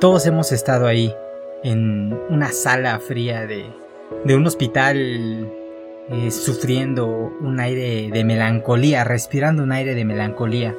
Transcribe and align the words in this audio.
Todos 0.00 0.24
hemos 0.24 0.50
estado 0.50 0.86
ahí, 0.86 1.14
en 1.62 2.18
una 2.30 2.52
sala 2.52 2.98
fría 3.00 3.46
de, 3.46 3.70
de 4.24 4.34
un 4.34 4.46
hospital, 4.46 4.96
eh, 6.08 6.30
sufriendo 6.30 7.06
un 7.06 7.60
aire 7.60 8.08
de 8.10 8.24
melancolía, 8.24 9.04
respirando 9.04 9.62
un 9.62 9.72
aire 9.72 9.94
de 9.94 10.06
melancolía. 10.06 10.74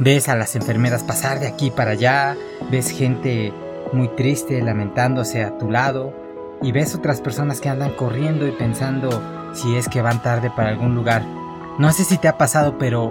Ves 0.00 0.28
a 0.28 0.34
las 0.34 0.56
enfermeras 0.56 1.04
pasar 1.04 1.38
de 1.38 1.46
aquí 1.46 1.70
para 1.70 1.92
allá, 1.92 2.36
ves 2.72 2.90
gente 2.90 3.52
muy 3.92 4.08
triste 4.08 4.60
lamentándose 4.60 5.44
a 5.44 5.56
tu 5.56 5.70
lado 5.70 6.12
y 6.60 6.72
ves 6.72 6.96
otras 6.96 7.20
personas 7.20 7.60
que 7.60 7.68
andan 7.68 7.92
corriendo 7.92 8.48
y 8.48 8.50
pensando 8.50 9.22
si 9.54 9.76
es 9.76 9.88
que 9.88 10.02
van 10.02 10.22
tarde 10.24 10.50
para 10.56 10.70
algún 10.70 10.96
lugar. 10.96 11.22
No 11.78 11.92
sé 11.92 12.02
si 12.02 12.18
te 12.18 12.26
ha 12.26 12.36
pasado, 12.36 12.78
pero 12.78 13.10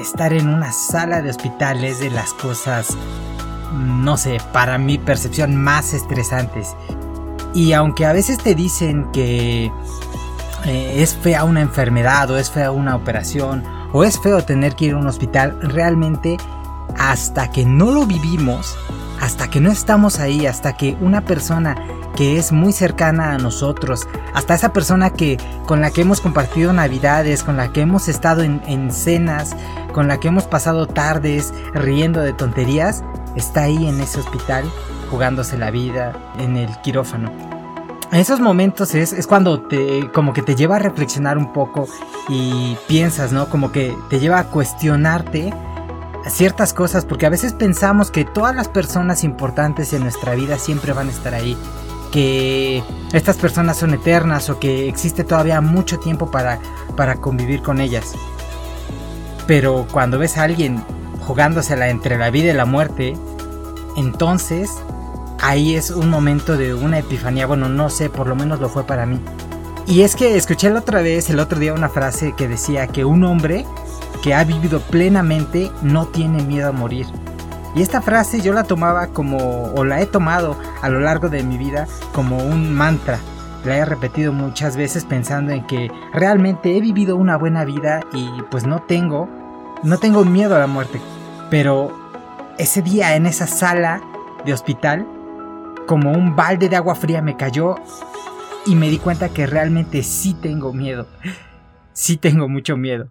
estar 0.00 0.32
en 0.32 0.48
una 0.48 0.70
sala 0.70 1.20
de 1.20 1.30
hospital 1.30 1.82
es 1.82 1.98
de 1.98 2.10
las 2.10 2.32
cosas, 2.32 2.96
no 3.72 4.16
sé, 4.16 4.38
para 4.52 4.78
mi 4.78 4.98
percepción 4.98 5.56
más 5.56 5.94
estresantes. 5.94 6.74
Y 7.54 7.72
aunque 7.72 8.06
a 8.06 8.12
veces 8.12 8.38
te 8.38 8.54
dicen 8.54 9.10
que 9.12 9.72
eh, 10.64 11.02
es 11.02 11.14
fea 11.14 11.44
una 11.44 11.60
enfermedad 11.60 12.30
o 12.30 12.38
es 12.38 12.50
fea 12.50 12.70
una 12.70 12.96
operación 12.96 13.64
o 13.92 14.04
es 14.04 14.20
feo 14.20 14.42
tener 14.44 14.74
que 14.74 14.86
ir 14.86 14.94
a 14.94 14.98
un 14.98 15.06
hospital, 15.06 15.58
realmente 15.62 16.36
hasta 16.98 17.50
que 17.50 17.64
no 17.64 17.90
lo 17.90 18.06
vivimos, 18.06 18.76
hasta 19.20 19.48
que 19.48 19.60
no 19.60 19.70
estamos 19.70 20.18
ahí, 20.18 20.46
hasta 20.46 20.76
que 20.76 20.96
una 21.00 21.22
persona 21.22 21.76
que 22.16 22.36
es 22.36 22.52
muy 22.52 22.72
cercana 22.72 23.32
a 23.32 23.38
nosotros, 23.38 24.06
hasta 24.34 24.54
esa 24.54 24.72
persona 24.72 25.10
que 25.10 25.38
con 25.66 25.80
la 25.80 25.90
que 25.90 26.02
hemos 26.02 26.20
compartido 26.20 26.72
navidades, 26.72 27.44
con 27.44 27.56
la 27.56 27.72
que 27.72 27.80
hemos 27.80 28.08
estado 28.08 28.42
en, 28.42 28.60
en 28.66 28.90
cenas, 28.90 29.54
con 29.92 30.08
la 30.08 30.18
que 30.18 30.28
hemos 30.28 30.44
pasado 30.44 30.86
tardes 30.86 31.54
riendo 31.74 32.20
de 32.20 32.32
tonterías, 32.32 33.04
está 33.38 33.62
ahí 33.62 33.86
en 33.86 34.00
ese 34.00 34.20
hospital 34.20 34.64
jugándose 35.10 35.56
la 35.56 35.70
vida 35.70 36.12
en 36.38 36.56
el 36.56 36.68
quirófano. 36.82 37.30
En 38.10 38.20
esos 38.20 38.40
momentos 38.40 38.94
es, 38.94 39.12
es, 39.12 39.26
cuando 39.26 39.60
te, 39.60 40.10
como 40.12 40.32
que 40.32 40.42
te 40.42 40.54
lleva 40.54 40.76
a 40.76 40.78
reflexionar 40.78 41.36
un 41.36 41.52
poco 41.52 41.86
y 42.28 42.76
piensas, 42.86 43.32
¿no? 43.32 43.48
Como 43.48 43.70
que 43.70 43.94
te 44.08 44.18
lleva 44.18 44.38
a 44.38 44.44
cuestionarte 44.44 45.52
ciertas 46.26 46.72
cosas, 46.72 47.04
porque 47.04 47.26
a 47.26 47.30
veces 47.30 47.52
pensamos 47.52 48.10
que 48.10 48.24
todas 48.24 48.54
las 48.54 48.68
personas 48.68 49.24
importantes 49.24 49.92
en 49.92 50.02
nuestra 50.02 50.34
vida 50.34 50.58
siempre 50.58 50.92
van 50.92 51.08
a 51.08 51.10
estar 51.10 51.34
ahí 51.34 51.56
que 52.10 52.82
estas 53.12 53.36
personas 53.36 53.76
son 53.76 53.94
eternas 53.94 54.48
o 54.50 54.58
que 54.58 54.88
existe 54.88 55.24
todavía 55.24 55.60
mucho 55.60 55.98
tiempo 55.98 56.30
para, 56.30 56.58
para 56.96 57.16
convivir 57.16 57.62
con 57.62 57.80
ellas. 57.80 58.14
Pero 59.46 59.86
cuando 59.90 60.18
ves 60.18 60.38
a 60.38 60.44
alguien 60.44 60.82
jugándosela 61.26 61.88
entre 61.88 62.16
la 62.18 62.30
vida 62.30 62.50
y 62.50 62.54
la 62.54 62.64
muerte, 62.64 63.16
entonces 63.98 64.70
ahí 65.40 65.74
es 65.74 65.90
un 65.90 66.08
momento 66.08 66.56
de 66.56 66.74
una 66.74 66.98
epifanía. 66.98 67.46
Bueno, 67.46 67.68
no 67.68 67.90
sé, 67.90 68.10
por 68.10 68.26
lo 68.26 68.34
menos 68.34 68.60
lo 68.60 68.68
fue 68.68 68.84
para 68.84 69.06
mí. 69.06 69.20
Y 69.86 70.02
es 70.02 70.16
que 70.16 70.36
escuché 70.36 70.70
la 70.70 70.80
otra 70.80 71.00
vez, 71.00 71.30
el 71.30 71.40
otro 71.40 71.58
día, 71.58 71.72
una 71.72 71.88
frase 71.88 72.34
que 72.36 72.46
decía 72.46 72.86
que 72.86 73.04
un 73.04 73.24
hombre 73.24 73.64
que 74.22 74.34
ha 74.34 74.44
vivido 74.44 74.80
plenamente 74.80 75.70
no 75.82 76.06
tiene 76.06 76.42
miedo 76.42 76.68
a 76.68 76.72
morir. 76.72 77.06
Y 77.74 77.82
esta 77.82 78.02
frase 78.02 78.40
yo 78.40 78.52
la 78.52 78.64
tomaba 78.64 79.08
como, 79.08 79.72
o 79.74 79.84
la 79.84 80.00
he 80.00 80.06
tomado 80.06 80.56
a 80.82 80.88
lo 80.88 81.00
largo 81.00 81.28
de 81.28 81.42
mi 81.42 81.58
vida 81.58 81.86
como 82.12 82.38
un 82.38 82.72
mantra. 82.72 83.18
La 83.64 83.76
he 83.76 83.84
repetido 83.84 84.32
muchas 84.32 84.76
veces 84.76 85.04
pensando 85.04 85.52
en 85.52 85.66
que 85.66 85.90
realmente 86.12 86.76
he 86.76 86.80
vivido 86.80 87.16
una 87.16 87.36
buena 87.36 87.64
vida 87.64 88.00
y 88.12 88.28
pues 88.50 88.66
no 88.66 88.82
tengo, 88.82 89.28
no 89.82 89.98
tengo 89.98 90.24
miedo 90.24 90.54
a 90.54 90.60
la 90.60 90.66
muerte. 90.66 91.00
Pero 91.50 92.07
ese 92.58 92.82
día 92.82 93.14
en 93.14 93.26
esa 93.26 93.46
sala 93.46 94.02
de 94.44 94.52
hospital, 94.52 95.06
como 95.86 96.12
un 96.12 96.34
balde 96.34 96.68
de 96.68 96.76
agua 96.76 96.96
fría 96.96 97.22
me 97.22 97.36
cayó 97.36 97.76
y 98.66 98.74
me 98.74 98.90
di 98.90 98.98
cuenta 98.98 99.28
que 99.28 99.46
realmente 99.46 100.02
sí 100.02 100.34
tengo 100.34 100.72
miedo. 100.72 101.06
Sí 101.92 102.16
tengo 102.16 102.48
mucho 102.48 102.76
miedo. 102.76 103.10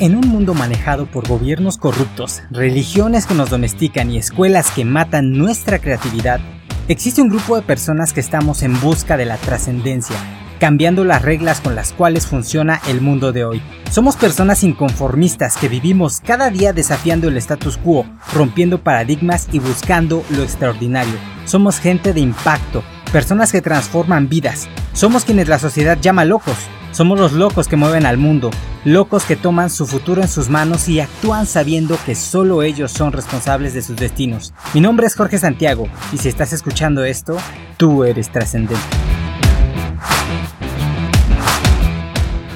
En 0.00 0.16
un 0.16 0.28
mundo 0.28 0.52
manejado 0.52 1.06
por 1.06 1.28
gobiernos 1.28 1.78
corruptos, 1.78 2.42
religiones 2.50 3.26
que 3.26 3.34
nos 3.34 3.50
domestican 3.50 4.10
y 4.10 4.18
escuelas 4.18 4.72
que 4.72 4.84
matan 4.84 5.38
nuestra 5.38 5.78
creatividad, 5.78 6.40
existe 6.88 7.22
un 7.22 7.28
grupo 7.28 7.54
de 7.54 7.62
personas 7.62 8.12
que 8.12 8.20
estamos 8.20 8.64
en 8.64 8.78
busca 8.80 9.16
de 9.16 9.26
la 9.26 9.36
trascendencia, 9.36 10.16
cambiando 10.62 11.02
las 11.02 11.22
reglas 11.22 11.60
con 11.60 11.74
las 11.74 11.92
cuales 11.92 12.28
funciona 12.28 12.80
el 12.86 13.00
mundo 13.00 13.32
de 13.32 13.44
hoy. 13.44 13.60
Somos 13.90 14.14
personas 14.14 14.62
inconformistas 14.62 15.56
que 15.56 15.68
vivimos 15.68 16.20
cada 16.24 16.50
día 16.50 16.72
desafiando 16.72 17.26
el 17.26 17.36
status 17.38 17.78
quo, 17.78 18.06
rompiendo 18.32 18.80
paradigmas 18.80 19.48
y 19.50 19.58
buscando 19.58 20.22
lo 20.30 20.44
extraordinario. 20.44 21.14
Somos 21.46 21.80
gente 21.80 22.12
de 22.12 22.20
impacto, 22.20 22.84
personas 23.10 23.50
que 23.50 23.60
transforman 23.60 24.28
vidas. 24.28 24.68
Somos 24.92 25.24
quienes 25.24 25.48
la 25.48 25.58
sociedad 25.58 25.98
llama 26.00 26.24
locos, 26.24 26.54
somos 26.92 27.18
los 27.18 27.32
locos 27.32 27.66
que 27.66 27.74
mueven 27.74 28.06
al 28.06 28.16
mundo, 28.16 28.52
locos 28.84 29.24
que 29.24 29.34
toman 29.34 29.68
su 29.68 29.88
futuro 29.88 30.22
en 30.22 30.28
sus 30.28 30.48
manos 30.48 30.88
y 30.88 31.00
actúan 31.00 31.46
sabiendo 31.46 31.98
que 32.06 32.14
solo 32.14 32.62
ellos 32.62 32.92
son 32.92 33.10
responsables 33.10 33.74
de 33.74 33.82
sus 33.82 33.96
destinos. 33.96 34.54
Mi 34.74 34.80
nombre 34.80 35.08
es 35.08 35.16
Jorge 35.16 35.38
Santiago 35.38 35.88
y 36.12 36.18
si 36.18 36.28
estás 36.28 36.52
escuchando 36.52 37.04
esto, 37.04 37.36
tú 37.78 38.04
eres 38.04 38.30
trascendente. 38.30 39.11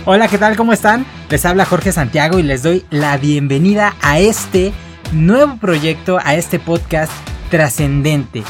Hola, 0.09 0.29
¿qué 0.29 0.39
tal? 0.39 0.57
¿Cómo 0.57 0.73
están? 0.73 1.05
Les 1.31 1.45
habla 1.45 1.65
Jorge 1.65 1.91
Santiago 1.91 2.39
y 2.39 2.45
les 2.45 2.63
doy 2.63 2.85
la 2.91 3.17
bienvenida 3.17 3.97
a 4.03 4.21
este 4.21 4.73
nuevo 5.11 5.57
proyecto, 5.57 6.21
a 6.23 6.37
este 6.37 6.61
podcast 6.61 7.11
trascendente. 7.51 8.45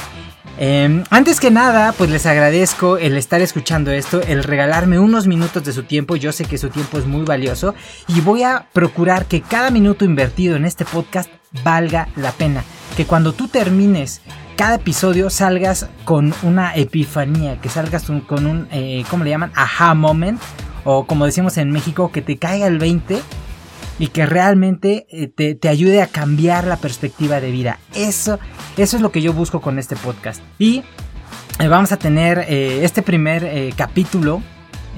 Eh, 0.59 1.03
antes 1.09 1.41
que 1.41 1.51
nada, 1.51 1.93
pues 1.93 2.11
les 2.11 2.27
agradezco 2.27 2.99
el 2.99 3.17
estar 3.17 3.41
escuchando 3.41 3.91
esto, 3.91 4.21
el 4.21 4.45
regalarme 4.45 4.99
unos 4.99 5.27
minutos 5.27 5.65
de 5.65 5.73
su 5.73 5.85
tiempo. 5.85 6.17
Yo 6.17 6.31
sé 6.31 6.45
que 6.45 6.59
su 6.59 6.69
tiempo 6.69 6.99
es 6.99 7.07
muy 7.07 7.23
valioso 7.23 7.75
y 8.07 8.21
voy 8.21 8.43
a 8.43 8.67
procurar 8.75 9.25
que 9.25 9.41
cada 9.41 9.71
minuto 9.71 10.05
invertido 10.05 10.57
en 10.57 10.67
este 10.67 10.85
podcast 10.85 11.31
valga 11.65 12.09
la 12.17 12.33
pena. 12.33 12.65
Que 12.99 13.07
cuando 13.07 13.33
tú 13.33 13.49
termines 13.49 14.21
cada 14.57 14.75
episodio 14.75 15.31
salgas 15.31 15.89
con 16.05 16.35
una 16.43 16.77
epifanía, 16.77 17.59
que 17.63 17.71
salgas 17.71 18.05
con 18.27 18.47
un, 18.47 18.69
eh, 18.73 19.05
¿cómo 19.09 19.25
le 19.25 19.31
llaman? 19.31 19.53
Aha 19.55 19.95
moment. 19.95 20.39
O 20.87 21.05
como 21.05 21.27
decimos 21.27 21.59
en 21.59 21.73
México, 21.73 22.13
que 22.13 22.23
te 22.23 22.39
caiga 22.39 22.69
el 22.69 22.79
20 22.79 23.21
y 23.99 24.07
que 24.09 24.25
realmente 24.25 25.07
eh, 25.11 25.27
te, 25.27 25.69
ayude 25.69 26.01
a 26.01 26.07
cambiar 26.07 26.67
la 26.67 26.77
perspectiva 26.77 27.41
de 27.41 27.51
vida. 27.51 27.81
Eso, 27.95 28.39
eso 28.77 28.97
es 28.97 29.03
lo 29.03 29.11
que 29.11 29.21
yo 29.21 29.33
busco 29.33 29.61
con 29.61 29.81
este 29.81 29.97
podcast. 29.97 30.41
Y 30.59 30.85
eh, 31.59 31.69
vamos 31.69 31.91
a 31.91 31.97
tener 31.97 32.47
eh, 32.49 32.85
este 32.85 33.03
primer 33.03 33.75
capítulo. 33.75 34.43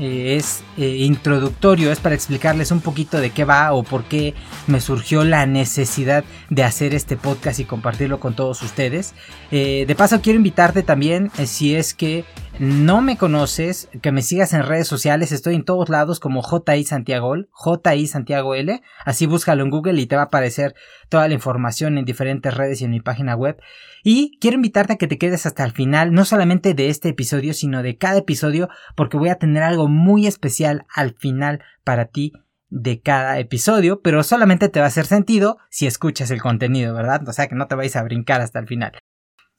Es 0.00 0.62
introductorio, 0.76 1.90
es 1.90 2.00
para 2.00 2.14
explicarles 2.14 2.70
un 2.70 2.80
poquito 2.80 3.20
de 3.20 3.30
qué 3.30 3.44
va 3.44 3.72
o 3.72 3.82
por 3.82 4.04
qué 4.04 4.34
me 4.66 4.80
surgió 4.80 5.24
la 5.24 5.46
necesidad 5.46 6.24
de 6.50 6.64
hacer 6.64 6.94
este 6.94 7.16
podcast 7.16 7.60
y 7.60 7.64
compartirlo 7.64 8.20
con 8.20 8.34
todos 8.34 8.62
ustedes. 8.62 9.14
de 9.50 9.94
paso 9.96 10.20
quiero 10.20 10.36
invitarte 10.36 10.82
también, 10.82 11.30
si 11.44 11.74
es 11.74 11.94
que 11.94 12.24
no 12.58 13.02
me 13.02 13.16
conoces, 13.16 13.88
que 14.02 14.10
me 14.10 14.22
sigas 14.22 14.52
en 14.52 14.64
redes 14.64 14.88
sociales, 14.88 15.30
estoy 15.30 15.54
en 15.54 15.64
todos 15.64 15.88
lados 15.88 16.18
como 16.18 16.42
JI 16.42 16.84
Santiago, 16.84 17.36
JI 17.52 18.08
Santiago 18.08 18.54
L, 18.54 18.82
así 19.04 19.26
búscalo 19.26 19.62
en 19.62 19.70
Google 19.70 20.00
y 20.00 20.06
te 20.06 20.16
va 20.16 20.22
a 20.22 20.24
aparecer 20.26 20.74
toda 21.08 21.28
la 21.28 21.34
información 21.34 21.98
en 21.98 22.04
diferentes 22.04 22.52
redes 22.52 22.80
y 22.80 22.84
en 22.84 22.90
mi 22.90 23.00
página 23.00 23.36
web. 23.36 23.60
Y 24.02 24.38
quiero 24.40 24.56
invitarte 24.56 24.94
a 24.94 24.96
que 24.96 25.06
te 25.06 25.18
quedes 25.18 25.46
hasta 25.46 25.64
el 25.64 25.72
final, 25.72 26.12
no 26.12 26.24
solamente 26.24 26.74
de 26.74 26.88
este 26.88 27.08
episodio, 27.08 27.54
sino 27.54 27.82
de 27.82 27.96
cada 27.96 28.18
episodio, 28.18 28.68
porque 28.96 29.16
voy 29.16 29.28
a 29.28 29.38
tener 29.38 29.62
algo 29.62 29.88
muy 29.88 30.26
especial 30.26 30.86
al 30.94 31.14
final 31.18 31.62
para 31.84 32.06
ti 32.06 32.32
de 32.70 33.00
cada 33.00 33.38
episodio, 33.38 34.02
pero 34.02 34.22
solamente 34.22 34.68
te 34.68 34.80
va 34.80 34.86
a 34.86 34.88
hacer 34.88 35.06
sentido 35.06 35.58
si 35.70 35.86
escuchas 35.86 36.30
el 36.30 36.42
contenido, 36.42 36.94
¿verdad? 36.94 37.26
O 37.28 37.32
sea 37.32 37.48
que 37.48 37.54
no 37.54 37.66
te 37.66 37.74
vais 37.74 37.96
a 37.96 38.02
brincar 38.02 38.40
hasta 38.40 38.58
el 38.58 38.66
final. 38.66 38.92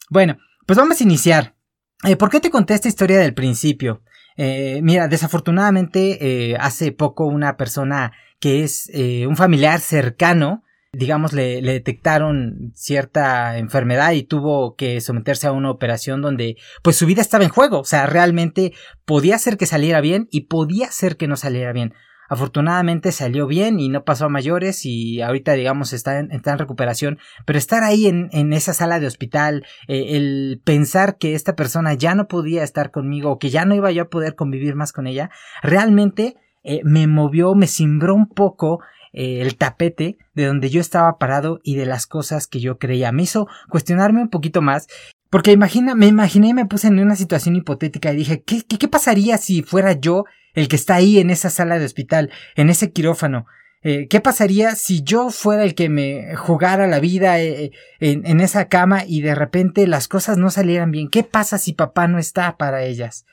Bueno, 0.09 0.37
pues 0.65 0.77
vamos 0.77 1.01
a 1.01 1.03
iniciar. 1.03 1.55
Eh, 2.03 2.15
¿Por 2.15 2.29
qué 2.29 2.39
te 2.39 2.49
conté 2.49 2.73
esta 2.73 2.87
historia 2.87 3.19
del 3.19 3.33
principio? 3.33 4.03
Eh, 4.37 4.79
mira, 4.83 5.07
desafortunadamente 5.07 6.51
eh, 6.51 6.57
hace 6.59 6.91
poco 6.91 7.25
una 7.25 7.57
persona 7.57 8.13
que 8.39 8.63
es 8.63 8.89
un 9.27 9.35
familiar 9.35 9.81
cercano, 9.81 10.63
digamos, 10.91 11.33
le, 11.33 11.61
detectaron 11.61 12.71
cierta 12.73 13.57
enfermedad 13.57 14.11
y 14.13 14.23
tuvo 14.23 14.75
que 14.75 15.01
someterse 15.01 15.47
a 15.47 15.51
una 15.51 15.71
operación 15.71 16.21
donde 16.21 16.57
pues 16.83 16.95
su 16.95 17.05
vida 17.05 17.21
estaba 17.21 17.43
en 17.43 17.51
juego. 17.51 17.79
O 17.79 17.85
sea, 17.85 18.05
realmente 18.05 18.73
podía 19.05 19.37
ser 19.37 19.57
que 19.57 19.65
saliera 19.65 20.01
bien 20.01 20.27
y 20.31 20.41
podía 20.41 20.91
ser 20.91 21.17
que 21.17 21.27
no 21.27 21.35
saliera 21.35 21.73
bien. 21.73 21.93
Afortunadamente 22.31 23.11
salió 23.11 23.47
bien 23.47 23.79
y 23.79 23.89
no 23.89 24.03
pasó 24.03 24.25
a 24.25 24.29
mayores 24.29 24.85
y 24.85 25.19
ahorita 25.19 25.53
digamos 25.53 25.93
está 25.93 26.19
en, 26.19 26.31
en 26.31 26.57
recuperación, 26.59 27.17
pero 27.45 27.57
estar 27.57 27.83
ahí 27.83 28.05
en, 28.05 28.29
en 28.31 28.53
esa 28.53 28.73
sala 28.73 28.99
de 28.99 29.07
hospital, 29.07 29.65
eh, 29.87 30.15
el 30.15 30.61
pensar 30.63 31.17
que 31.17 31.33
esta 31.33 31.55
persona 31.55 31.95
ya 31.95 32.13
no 32.13 32.27
podía 32.27 32.63
estar 32.63 32.91
conmigo 32.91 33.31
o 33.31 33.39
que 33.39 33.49
ya 33.49 33.65
no 33.65 33.73
iba 33.73 33.91
yo 33.91 34.03
a 34.03 34.09
poder 34.09 34.35
convivir 34.35 34.75
más 34.75 34.93
con 34.93 35.07
ella, 35.07 35.31
realmente 35.63 36.35
eh, 36.63 36.81
me 36.83 37.07
movió, 37.07 37.55
me 37.55 37.65
cimbró 37.65 38.13
un 38.13 38.29
poco 38.29 38.79
eh, 39.13 39.41
el 39.41 39.57
tapete 39.57 40.17
de 40.33 40.45
donde 40.45 40.69
yo 40.69 40.81
estaba 40.81 41.17
parado 41.17 41.59
y 41.63 41.75
de 41.75 41.85
las 41.85 42.07
cosas 42.07 42.47
que 42.47 42.59
yo 42.59 42.77
creía. 42.77 43.11
Me 43.11 43.23
hizo 43.23 43.47
cuestionarme 43.69 44.21
un 44.21 44.29
poquito 44.29 44.61
más 44.61 44.87
porque 45.29 45.51
imagina, 45.51 45.93
me 45.93 46.07
imaginé 46.07 46.49
y 46.49 46.53
me 46.53 46.65
puse 46.65 46.87
en 46.87 46.99
una 46.99 47.15
situación 47.15 47.55
hipotética 47.55 48.11
y 48.11 48.17
dije, 48.17 48.41
¿qué, 48.41 48.63
qué, 48.63 48.87
pasaría 48.87 49.37
si 49.37 49.61
fuera 49.61 49.93
yo 49.93 50.25
el 50.53 50.67
que 50.67 50.75
está 50.75 50.95
ahí 50.95 51.19
en 51.19 51.29
esa 51.29 51.51
sala 51.51 51.77
de 51.77 51.85
hospital, 51.85 52.31
en 52.55 52.69
ese 52.69 52.91
quirófano? 52.91 53.45
Eh, 53.81 54.07
¿Qué 54.09 54.19
pasaría 54.19 54.75
si 54.75 55.03
yo 55.03 55.29
fuera 55.29 55.63
el 55.63 55.75
que 55.75 55.87
me 55.87 56.35
jugara 56.35 56.87
la 56.87 56.99
vida 56.99 57.39
eh, 57.39 57.71
en, 57.99 58.25
en, 58.25 58.41
esa 58.41 58.67
cama 58.67 59.03
y 59.05 59.21
de 59.21 59.35
repente 59.35 59.87
las 59.87 60.07
cosas 60.07 60.37
no 60.37 60.49
salieran 60.49 60.91
bien? 60.91 61.09
¿Qué 61.09 61.23
pasa 61.23 61.57
si 61.59 61.73
papá 61.73 62.07
no 62.07 62.17
está 62.17 62.57
para 62.57 62.83
ellas? 62.83 63.25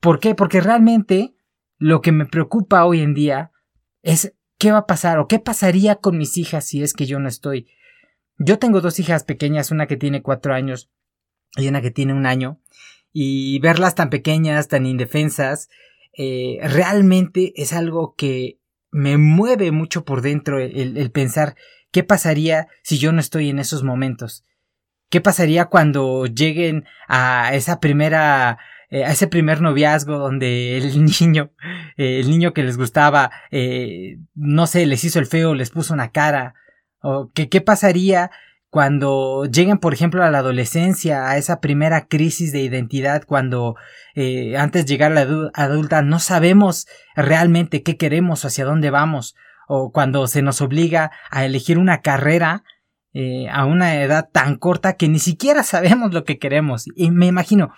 ¿Por 0.00 0.20
qué? 0.20 0.34
Porque 0.34 0.60
realmente 0.60 1.34
lo 1.78 2.00
que 2.00 2.12
me 2.12 2.26
preocupa 2.26 2.84
hoy 2.84 3.00
en 3.00 3.14
día 3.14 3.50
es 4.02 4.34
qué 4.58 4.72
va 4.72 4.78
a 4.78 4.86
pasar 4.86 5.18
o 5.18 5.28
qué 5.28 5.38
pasaría 5.38 5.96
con 5.96 6.18
mis 6.18 6.36
hijas 6.38 6.66
si 6.66 6.82
es 6.82 6.94
que 6.94 7.06
yo 7.06 7.18
no 7.18 7.28
estoy. 7.28 7.68
Yo 8.38 8.58
tengo 8.58 8.80
dos 8.80 8.98
hijas 8.98 9.24
pequeñas, 9.24 9.70
una 9.70 9.86
que 9.86 9.96
tiene 9.96 10.22
cuatro 10.22 10.54
años 10.54 10.90
y 11.56 11.68
una 11.68 11.80
que 11.80 11.90
tiene 11.90 12.12
un 12.12 12.26
año, 12.26 12.60
y 13.12 13.58
verlas 13.60 13.94
tan 13.94 14.10
pequeñas, 14.10 14.68
tan 14.68 14.84
indefensas, 14.84 15.70
eh, 16.18 16.58
realmente 16.62 17.52
es 17.56 17.72
algo 17.72 18.14
que 18.14 18.58
me 18.90 19.16
mueve 19.16 19.72
mucho 19.72 20.04
por 20.04 20.22
dentro 20.22 20.58
el, 20.58 21.10
pensar 21.10 21.56
qué 21.90 22.04
pasaría 22.04 22.68
si 22.82 22.98
yo 22.98 23.12
no 23.12 23.20
estoy 23.20 23.48
en 23.50 23.58
esos 23.58 23.82
momentos. 23.82 24.44
¿Qué 25.08 25.20
pasaría 25.20 25.66
cuando 25.66 26.26
lleguen 26.26 26.84
a 27.08 27.54
esa 27.54 27.80
primera 27.80 28.58
eh, 28.90 29.04
a 29.04 29.12
ese 29.12 29.26
primer 29.26 29.60
noviazgo 29.60 30.18
donde 30.18 30.78
el 30.78 31.04
niño, 31.20 31.50
eh, 31.96 32.20
el 32.20 32.30
niño 32.30 32.52
que 32.52 32.62
les 32.62 32.76
gustaba, 32.76 33.30
no 34.34 34.66
sé, 34.66 34.86
les 34.86 35.04
hizo 35.04 35.18
el 35.18 35.26
feo, 35.26 35.54
les 35.54 35.70
puso 35.70 35.94
una 35.94 36.10
cara, 36.10 36.54
o 37.00 37.30
qué 37.32 37.60
pasaría 37.60 38.30
cuando 38.76 39.46
lleguen, 39.46 39.78
por 39.78 39.94
ejemplo, 39.94 40.22
a 40.22 40.30
la 40.30 40.40
adolescencia, 40.40 41.30
a 41.30 41.38
esa 41.38 41.62
primera 41.62 42.08
crisis 42.08 42.52
de 42.52 42.60
identidad, 42.60 43.24
cuando 43.24 43.76
eh, 44.14 44.58
antes 44.58 44.84
de 44.84 44.92
llegar 44.92 45.12
a 45.12 45.24
la 45.24 45.50
adulta 45.54 46.02
no 46.02 46.18
sabemos 46.18 46.86
realmente 47.14 47.82
qué 47.82 47.96
queremos 47.96 48.44
o 48.44 48.48
hacia 48.48 48.66
dónde 48.66 48.90
vamos, 48.90 49.34
o 49.66 49.92
cuando 49.92 50.26
se 50.26 50.42
nos 50.42 50.60
obliga 50.60 51.10
a 51.30 51.46
elegir 51.46 51.78
una 51.78 52.02
carrera 52.02 52.64
eh, 53.14 53.48
a 53.48 53.64
una 53.64 54.02
edad 54.02 54.28
tan 54.30 54.56
corta 54.56 54.92
que 54.98 55.08
ni 55.08 55.20
siquiera 55.20 55.62
sabemos 55.62 56.12
lo 56.12 56.24
que 56.24 56.38
queremos. 56.38 56.84
Y 56.94 57.10
me 57.12 57.24
imagino, 57.24 57.72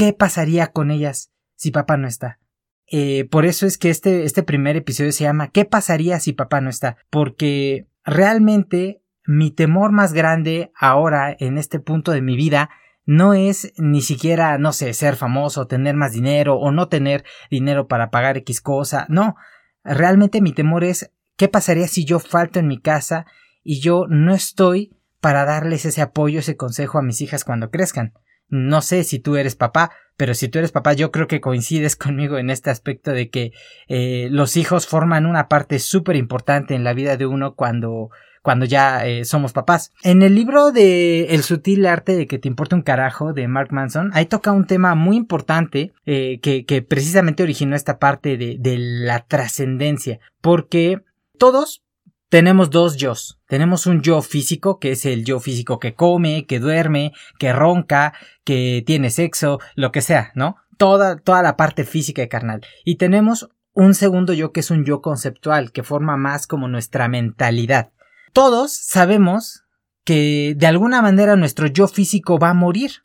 ¿qué 0.00 0.14
pasaría 0.14 0.68
con 0.68 0.90
ellas 0.90 1.30
si 1.56 1.72
papá 1.72 1.98
no 1.98 2.08
está? 2.08 2.38
Eh, 2.86 3.26
por 3.26 3.44
eso 3.44 3.66
es 3.66 3.76
que 3.76 3.90
este, 3.90 4.24
este 4.24 4.42
primer 4.42 4.74
episodio 4.76 5.12
se 5.12 5.24
llama 5.24 5.48
¿Qué 5.48 5.66
pasaría 5.66 6.18
si 6.20 6.32
papá 6.32 6.62
no 6.62 6.70
está? 6.70 6.96
Porque 7.10 7.86
realmente 8.02 9.02
mi 9.26 9.50
temor 9.50 9.92
más 9.92 10.14
grande 10.14 10.72
ahora 10.74 11.36
en 11.38 11.58
este 11.58 11.80
punto 11.80 12.12
de 12.12 12.22
mi 12.22 12.34
vida 12.34 12.70
no 13.04 13.34
es 13.34 13.74
ni 13.76 14.00
siquiera, 14.00 14.56
no 14.56 14.72
sé, 14.72 14.94
ser 14.94 15.16
famoso, 15.16 15.66
tener 15.66 15.96
más 15.96 16.12
dinero 16.12 16.56
o 16.56 16.72
no 16.72 16.88
tener 16.88 17.22
dinero 17.50 17.86
para 17.86 18.10
pagar 18.10 18.38
X 18.38 18.62
cosa, 18.62 19.04
no, 19.10 19.36
realmente 19.84 20.40
mi 20.40 20.52
temor 20.52 20.82
es 20.82 21.12
qué 21.36 21.48
pasaría 21.48 21.88
si 21.88 22.06
yo 22.06 22.20
falto 22.20 22.58
en 22.58 22.68
mi 22.68 22.80
casa 22.80 23.26
y 23.62 23.80
yo 23.80 24.06
no 24.08 24.32
estoy 24.32 24.96
para 25.20 25.44
darles 25.44 25.84
ese 25.84 26.00
apoyo, 26.00 26.38
ese 26.38 26.56
consejo 26.56 26.96
a 26.96 27.02
mis 27.02 27.20
hijas 27.20 27.44
cuando 27.44 27.70
crezcan. 27.70 28.14
No 28.50 28.82
sé 28.82 29.04
si 29.04 29.18
tú 29.18 29.36
eres 29.36 29.56
papá, 29.56 29.90
pero 30.16 30.34
si 30.34 30.48
tú 30.48 30.58
eres 30.58 30.72
papá 30.72 30.92
yo 30.92 31.10
creo 31.10 31.26
que 31.28 31.40
coincides 31.40 31.96
conmigo 31.96 32.38
en 32.38 32.50
este 32.50 32.70
aspecto 32.70 33.12
de 33.12 33.30
que 33.30 33.52
eh, 33.88 34.28
los 34.30 34.56
hijos 34.56 34.86
forman 34.86 35.26
una 35.26 35.48
parte 35.48 35.78
súper 35.78 36.16
importante 36.16 36.74
en 36.74 36.84
la 36.84 36.92
vida 36.92 37.16
de 37.16 37.26
uno 37.26 37.54
cuando 37.54 38.10
cuando 38.42 38.64
ya 38.64 39.06
eh, 39.06 39.24
somos 39.24 39.52
papás. 39.52 39.92
En 40.02 40.22
el 40.22 40.34
libro 40.34 40.72
de 40.72 41.34
El 41.34 41.42
sutil 41.42 41.86
arte 41.86 42.16
de 42.16 42.26
que 42.26 42.38
te 42.38 42.48
importa 42.48 42.76
un 42.76 42.82
carajo 42.82 43.32
de 43.32 43.46
Mark 43.48 43.72
Manson, 43.72 44.10
ahí 44.14 44.26
toca 44.26 44.52
un 44.52 44.66
tema 44.66 44.94
muy 44.94 45.16
importante 45.16 45.92
eh, 46.06 46.40
que, 46.40 46.64
que, 46.64 46.80
precisamente 46.80 47.42
originó 47.42 47.76
esta 47.76 47.98
parte 47.98 48.38
de, 48.38 48.56
de 48.58 48.78
la 48.78 49.26
trascendencia, 49.26 50.20
porque 50.40 51.02
todos 51.38 51.82
tenemos 52.30 52.70
dos 52.70 52.96
yo. 52.96 53.39
Tenemos 53.50 53.86
un 53.86 54.00
yo 54.00 54.22
físico, 54.22 54.78
que 54.78 54.92
es 54.92 55.04
el 55.04 55.24
yo 55.24 55.40
físico 55.40 55.80
que 55.80 55.96
come, 55.96 56.46
que 56.46 56.60
duerme, 56.60 57.12
que 57.36 57.52
ronca, 57.52 58.14
que 58.44 58.84
tiene 58.86 59.10
sexo, 59.10 59.58
lo 59.74 59.90
que 59.90 60.02
sea, 60.02 60.30
¿no? 60.36 60.54
Toda, 60.76 61.16
toda 61.16 61.42
la 61.42 61.56
parte 61.56 61.82
física 61.82 62.22
y 62.22 62.28
carnal. 62.28 62.64
Y 62.84 62.94
tenemos 62.94 63.50
un 63.72 63.94
segundo 63.94 64.34
yo 64.34 64.52
que 64.52 64.60
es 64.60 64.70
un 64.70 64.84
yo 64.84 65.02
conceptual, 65.02 65.72
que 65.72 65.82
forma 65.82 66.16
más 66.16 66.46
como 66.46 66.68
nuestra 66.68 67.08
mentalidad. 67.08 67.90
Todos 68.32 68.72
sabemos 68.72 69.64
que 70.04 70.54
de 70.56 70.68
alguna 70.68 71.02
manera 71.02 71.34
nuestro 71.34 71.66
yo 71.66 71.88
físico 71.88 72.38
va 72.38 72.50
a 72.50 72.54
morir. 72.54 73.02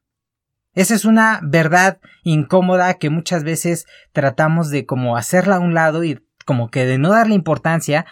Esa 0.76 0.94
es 0.94 1.06
una 1.06 1.40
verdad 1.42 1.98
incómoda 2.24 2.94
que 3.00 3.10
muchas 3.10 3.44
veces 3.44 3.88
tratamos 4.14 4.70
de 4.70 4.86
como 4.86 5.18
hacerla 5.18 5.56
a 5.56 5.60
un 5.60 5.74
lado 5.74 6.04
y 6.04 6.24
como 6.46 6.70
que 6.70 6.86
de 6.86 7.00
no 7.00 7.10
darle 7.10 7.34
importancia, 7.34 8.06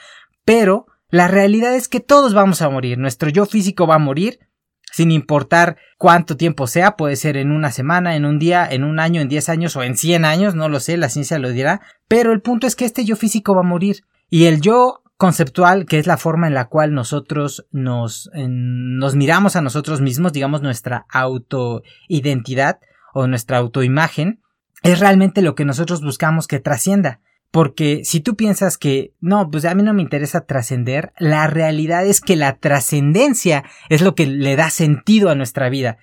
pero 0.46 0.88
la 1.14 1.28
realidad 1.28 1.76
es 1.76 1.90
que 1.90 2.00
todos 2.00 2.34
vamos 2.34 2.64
a 2.64 2.72
morir. 2.72 2.98
Nuestro 2.98 3.30
yo 3.30 3.46
físico 3.46 3.86
va 3.86 3.96
a 3.96 4.00
morir 4.00 4.40
sin 4.92 5.12
importar 5.12 5.78
cuánto 6.00 6.38
tiempo 6.38 6.66
sea, 6.66 6.98
puede 6.98 7.18
ser 7.18 7.38
en 7.38 7.52
una 7.52 7.72
semana, 7.72 8.16
en 8.16 8.26
un 8.26 8.40
día, 8.40 8.68
en 8.68 8.84
un 8.84 9.00
año, 9.00 9.22
en 9.22 9.30
diez 9.30 9.48
años 9.48 9.76
o 9.76 9.84
en 9.84 9.96
cien 9.96 10.26
años, 10.26 10.56
no 10.56 10.70
lo 10.70 10.80
sé, 10.80 10.98
la 10.98 11.10
ciencia 11.10 11.38
lo 11.38 11.50
dirá, 11.50 11.82
pero 12.08 12.32
el 12.32 12.42
punto 12.42 12.66
es 12.66 12.76
que 12.76 12.86
este 12.86 13.06
yo 13.06 13.16
físico 13.16 13.54
va 13.54 13.62
a 13.62 13.64
morir 13.64 13.98
y 14.32 14.46
el 14.46 14.60
yo 14.60 15.04
conceptual, 15.16 15.86
que 15.86 16.00
es 16.00 16.08
la 16.08 16.18
forma 16.18 16.48
en 16.48 16.56
la 16.56 16.66
cual 16.66 16.96
nosotros 16.96 17.68
nos, 17.70 18.32
nos 18.34 19.14
miramos 19.14 19.56
a 19.56 19.62
nosotros 19.62 20.02
mismos, 20.02 20.34
digamos 20.34 20.64
nuestra 20.64 21.06
autoidentidad 21.12 22.80
o 23.14 23.28
nuestra 23.28 23.60
autoimagen, 23.60 24.42
es 24.82 25.00
realmente 25.00 25.44
lo 25.44 25.54
que 25.54 25.64
nosotros 25.64 26.02
buscamos 26.02 26.48
que 26.48 26.60
trascienda. 26.60 27.22
Porque 27.54 28.02
si 28.04 28.20
tú 28.20 28.36
piensas 28.36 28.80
que 28.80 29.14
no, 29.22 29.52
pues 29.52 29.64
a 29.66 29.76
mí 29.76 29.84
no 29.84 29.94
me 29.94 30.02
interesa 30.02 30.48
trascender, 30.48 31.14
la 31.20 31.46
realidad 31.46 32.04
es 32.04 32.20
que 32.20 32.36
la 32.36 32.58
trascendencia 32.58 33.64
es 33.90 34.02
lo 34.02 34.16
que 34.16 34.26
le 34.26 34.56
da 34.56 34.72
sentido 34.72 35.30
a 35.30 35.36
nuestra 35.36 35.70
vida. 35.70 36.00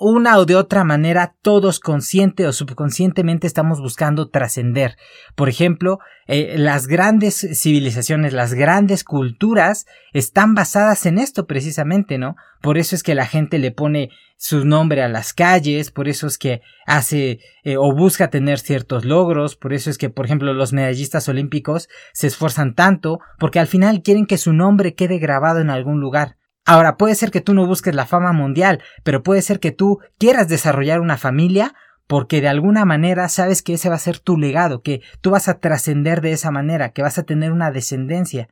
Una 0.00 0.38
o 0.38 0.44
de 0.44 0.56
otra 0.56 0.84
manera 0.84 1.34
todos 1.42 1.80
consciente 1.80 2.46
o 2.46 2.52
subconscientemente 2.52 3.46
estamos 3.46 3.80
buscando 3.80 4.28
trascender. 4.28 4.96
Por 5.34 5.48
ejemplo, 5.48 5.98
eh, 6.26 6.54
las 6.56 6.86
grandes 6.86 7.46
civilizaciones, 7.54 8.32
las 8.32 8.54
grandes 8.54 9.04
culturas 9.04 9.86
están 10.12 10.54
basadas 10.54 11.06
en 11.06 11.18
esto 11.18 11.46
precisamente, 11.46 12.18
¿no? 12.18 12.36
Por 12.60 12.78
eso 12.78 12.94
es 12.94 13.02
que 13.02 13.14
la 13.14 13.26
gente 13.26 13.58
le 13.58 13.70
pone 13.70 14.10
su 14.36 14.64
nombre 14.64 15.02
a 15.02 15.08
las 15.08 15.34
calles, 15.34 15.90
por 15.90 16.08
eso 16.08 16.26
es 16.26 16.38
que 16.38 16.60
hace 16.86 17.40
eh, 17.64 17.76
o 17.76 17.92
busca 17.94 18.30
tener 18.30 18.58
ciertos 18.60 19.04
logros, 19.04 19.56
por 19.56 19.72
eso 19.72 19.90
es 19.90 19.98
que, 19.98 20.10
por 20.10 20.26
ejemplo, 20.26 20.54
los 20.54 20.72
medallistas 20.72 21.28
olímpicos 21.28 21.88
se 22.12 22.28
esfuerzan 22.28 22.74
tanto 22.74 23.18
porque 23.38 23.58
al 23.58 23.66
final 23.66 24.02
quieren 24.02 24.26
que 24.26 24.38
su 24.38 24.52
nombre 24.52 24.94
quede 24.94 25.18
grabado 25.18 25.60
en 25.60 25.70
algún 25.70 26.00
lugar. 26.00 26.36
Ahora, 26.68 26.98
puede 26.98 27.14
ser 27.14 27.30
que 27.30 27.40
tú 27.40 27.54
no 27.54 27.66
busques 27.66 27.94
la 27.94 28.04
fama 28.04 28.34
mundial, 28.34 28.82
pero 29.02 29.22
puede 29.22 29.40
ser 29.40 29.58
que 29.58 29.72
tú 29.72 30.00
quieras 30.18 30.48
desarrollar 30.48 31.00
una 31.00 31.16
familia 31.16 31.74
porque 32.06 32.42
de 32.42 32.48
alguna 32.48 32.84
manera 32.84 33.30
sabes 33.30 33.62
que 33.62 33.72
ese 33.72 33.88
va 33.88 33.94
a 33.94 33.98
ser 33.98 34.18
tu 34.18 34.36
legado, 34.36 34.82
que 34.82 35.00
tú 35.22 35.30
vas 35.30 35.48
a 35.48 35.60
trascender 35.60 36.20
de 36.20 36.32
esa 36.32 36.50
manera, 36.50 36.90
que 36.90 37.00
vas 37.00 37.16
a 37.16 37.22
tener 37.22 37.52
una 37.52 37.70
descendencia. 37.70 38.50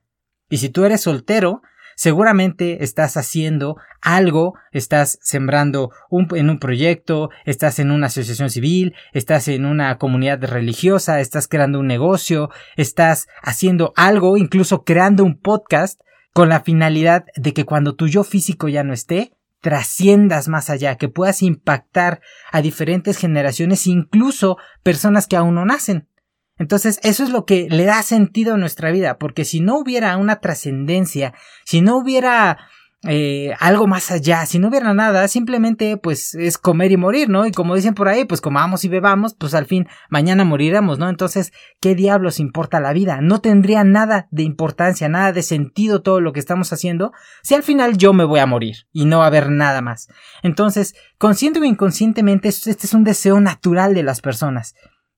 Y 0.48 0.56
si 0.56 0.70
tú 0.70 0.86
eres 0.86 1.02
soltero, 1.02 1.60
seguramente 1.94 2.84
estás 2.84 3.18
haciendo 3.18 3.76
algo, 4.00 4.54
estás 4.72 5.18
sembrando 5.20 5.90
en 6.10 6.48
un 6.48 6.58
proyecto, 6.58 7.28
estás 7.44 7.78
en 7.80 7.90
una 7.90 8.06
asociación 8.06 8.48
civil, 8.48 8.94
estás 9.12 9.46
en 9.48 9.66
una 9.66 9.98
comunidad 9.98 10.42
religiosa, 10.42 11.20
estás 11.20 11.48
creando 11.48 11.80
un 11.80 11.86
negocio, 11.86 12.48
estás 12.76 13.28
haciendo 13.42 13.92
algo, 13.94 14.38
incluso 14.38 14.84
creando 14.84 15.22
un 15.22 15.38
podcast 15.38 16.00
con 16.36 16.50
la 16.50 16.60
finalidad 16.60 17.24
de 17.34 17.54
que 17.54 17.64
cuando 17.64 17.94
tu 17.94 18.08
yo 18.08 18.22
físico 18.22 18.68
ya 18.68 18.84
no 18.84 18.92
esté, 18.92 19.32
trasciendas 19.62 20.48
más 20.48 20.68
allá, 20.68 20.96
que 20.96 21.08
puedas 21.08 21.40
impactar 21.40 22.20
a 22.52 22.60
diferentes 22.60 23.16
generaciones, 23.16 23.86
incluso 23.86 24.58
personas 24.82 25.26
que 25.26 25.36
aún 25.36 25.54
no 25.54 25.64
nacen. 25.64 26.10
Entonces, 26.58 27.00
eso 27.02 27.24
es 27.24 27.30
lo 27.30 27.46
que 27.46 27.68
le 27.70 27.86
da 27.86 28.02
sentido 28.02 28.52
a 28.52 28.58
nuestra 28.58 28.90
vida, 28.90 29.16
porque 29.16 29.46
si 29.46 29.60
no 29.60 29.78
hubiera 29.78 30.14
una 30.18 30.40
trascendencia, 30.40 31.32
si 31.64 31.80
no 31.80 31.96
hubiera 31.96 32.58
eh, 33.02 33.54
algo 33.60 33.86
más 33.86 34.10
allá, 34.10 34.46
si 34.46 34.58
no 34.58 34.68
hubiera 34.68 34.92
nada, 34.94 35.28
simplemente 35.28 35.96
pues 35.96 36.34
es 36.34 36.56
comer 36.56 36.90
y 36.92 36.96
morir, 36.96 37.28
¿no? 37.28 37.46
Y 37.46 37.52
como 37.52 37.74
dicen 37.74 37.94
por 37.94 38.08
ahí, 38.08 38.24
pues 38.24 38.40
comamos 38.40 38.84
y 38.84 38.88
bebamos, 38.88 39.34
pues 39.34 39.54
al 39.54 39.66
fin 39.66 39.86
mañana 40.08 40.44
moriremos, 40.44 40.98
¿no? 40.98 41.08
Entonces, 41.08 41.52
¿qué 41.80 41.94
diablos 41.94 42.40
importa 42.40 42.80
la 42.80 42.92
vida? 42.92 43.20
No 43.20 43.40
tendría 43.40 43.84
nada 43.84 44.28
de 44.30 44.42
importancia, 44.42 45.08
nada 45.08 45.32
de 45.32 45.42
sentido 45.42 46.02
todo 46.02 46.20
lo 46.20 46.32
que 46.32 46.40
estamos 46.40 46.72
haciendo 46.72 47.12
si 47.42 47.54
al 47.54 47.62
final 47.62 47.96
yo 47.96 48.12
me 48.12 48.24
voy 48.24 48.40
a 48.40 48.46
morir 48.46 48.86
y 48.92 49.04
no 49.04 49.18
va 49.18 49.24
a 49.24 49.28
haber 49.28 49.50
nada 49.50 49.82
más. 49.82 50.08
Entonces, 50.42 50.94
consciente 51.18 51.60
o 51.60 51.64
inconscientemente, 51.64 52.48
este 52.48 52.70
es 52.70 52.94
un 52.94 53.04
deseo 53.04 53.40
natural 53.40 53.94
de 53.94 54.02
las 54.02 54.20
personas. 54.20 54.74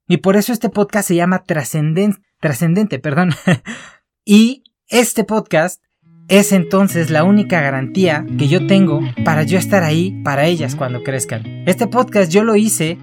Y 0.09 0.19
por 0.19 0.37
eso 0.37 0.53
este 0.53 0.69
podcast 0.69 1.09
se 1.09 1.15
llama 1.15 1.45
trascendente, 1.45 2.21
trascendente, 2.41 2.99
perdón. 2.99 3.31
Y 4.31 4.63
este 4.89 5.25
podcast 5.25 5.83
es 6.29 6.53
entonces 6.53 7.11
la 7.11 7.25
única 7.25 7.61
garantía 7.63 8.25
que 8.39 8.49
yo 8.49 8.67
tengo 8.67 9.01
para 9.25 9.43
yo 9.45 9.59
estar 9.59 9.83
ahí 9.83 10.21
para 10.23 10.45
ellas 10.45 10.77
cuando 10.77 11.03
crezcan. 11.03 11.43
Este 11.67 11.87
podcast 11.87 12.31
yo 12.31 12.45
lo 12.45 12.55
hice 12.55 12.99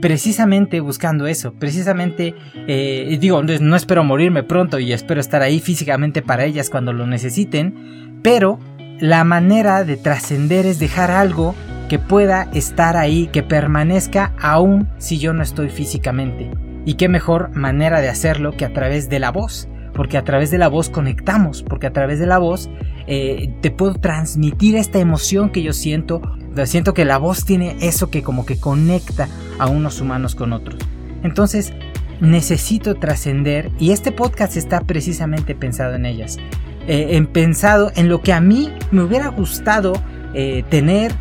precisamente 0.00 0.80
buscando 0.80 1.26
eso, 1.26 1.52
precisamente, 1.52 2.34
eh, 2.66 3.18
digo, 3.20 3.42
no 3.42 3.76
espero 3.76 4.02
morirme 4.02 4.42
pronto 4.42 4.78
y 4.78 4.94
espero 4.94 5.20
estar 5.20 5.42
ahí 5.42 5.60
físicamente 5.60 6.22
para 6.22 6.46
ellas 6.46 6.70
cuando 6.70 6.94
lo 6.94 7.06
necesiten, 7.06 8.18
pero 8.22 8.58
la 8.98 9.24
manera 9.24 9.84
de 9.84 9.98
trascender 9.98 10.64
es 10.64 10.78
dejar 10.78 11.10
algo 11.10 11.54
que 11.90 11.98
pueda 11.98 12.48
estar 12.54 12.96
ahí, 12.96 13.26
que 13.26 13.42
permanezca 13.42 14.32
aún 14.40 14.88
si 14.96 15.18
yo 15.18 15.34
no 15.34 15.42
estoy 15.42 15.68
físicamente. 15.68 16.50
Y 16.86 16.94
qué 16.94 17.10
mejor 17.10 17.54
manera 17.54 18.00
de 18.00 18.08
hacerlo 18.08 18.56
que 18.56 18.64
a 18.64 18.72
través 18.72 19.10
de 19.10 19.18
la 19.18 19.30
voz 19.30 19.68
porque 20.00 20.16
a 20.16 20.24
través 20.24 20.50
de 20.50 20.56
la 20.56 20.68
voz 20.68 20.88
conectamos, 20.88 21.62
porque 21.62 21.86
a 21.86 21.92
través 21.92 22.18
de 22.18 22.24
la 22.24 22.38
voz 22.38 22.70
eh, 23.06 23.52
te 23.60 23.70
puedo 23.70 23.92
transmitir 23.92 24.74
esta 24.74 24.98
emoción 24.98 25.50
que 25.50 25.60
yo 25.62 25.74
siento, 25.74 26.22
siento 26.64 26.94
que 26.94 27.04
la 27.04 27.18
voz 27.18 27.44
tiene 27.44 27.76
eso 27.82 28.08
que 28.08 28.22
como 28.22 28.46
que 28.46 28.58
conecta 28.58 29.28
a 29.58 29.66
unos 29.66 30.00
humanos 30.00 30.34
con 30.34 30.54
otros. 30.54 30.80
Entonces, 31.22 31.74
necesito 32.18 32.94
trascender 32.94 33.70
y 33.78 33.90
este 33.90 34.10
podcast 34.10 34.56
está 34.56 34.80
precisamente 34.80 35.54
pensado 35.54 35.94
en 35.96 36.06
ellas, 36.06 36.38
eh, 36.88 37.08
en 37.10 37.26
pensado 37.26 37.92
en 37.94 38.08
lo 38.08 38.22
que 38.22 38.32
a 38.32 38.40
mí 38.40 38.72
me 38.90 39.02
hubiera 39.02 39.28
gustado 39.28 39.92
eh, 40.32 40.64
tener 40.70 41.12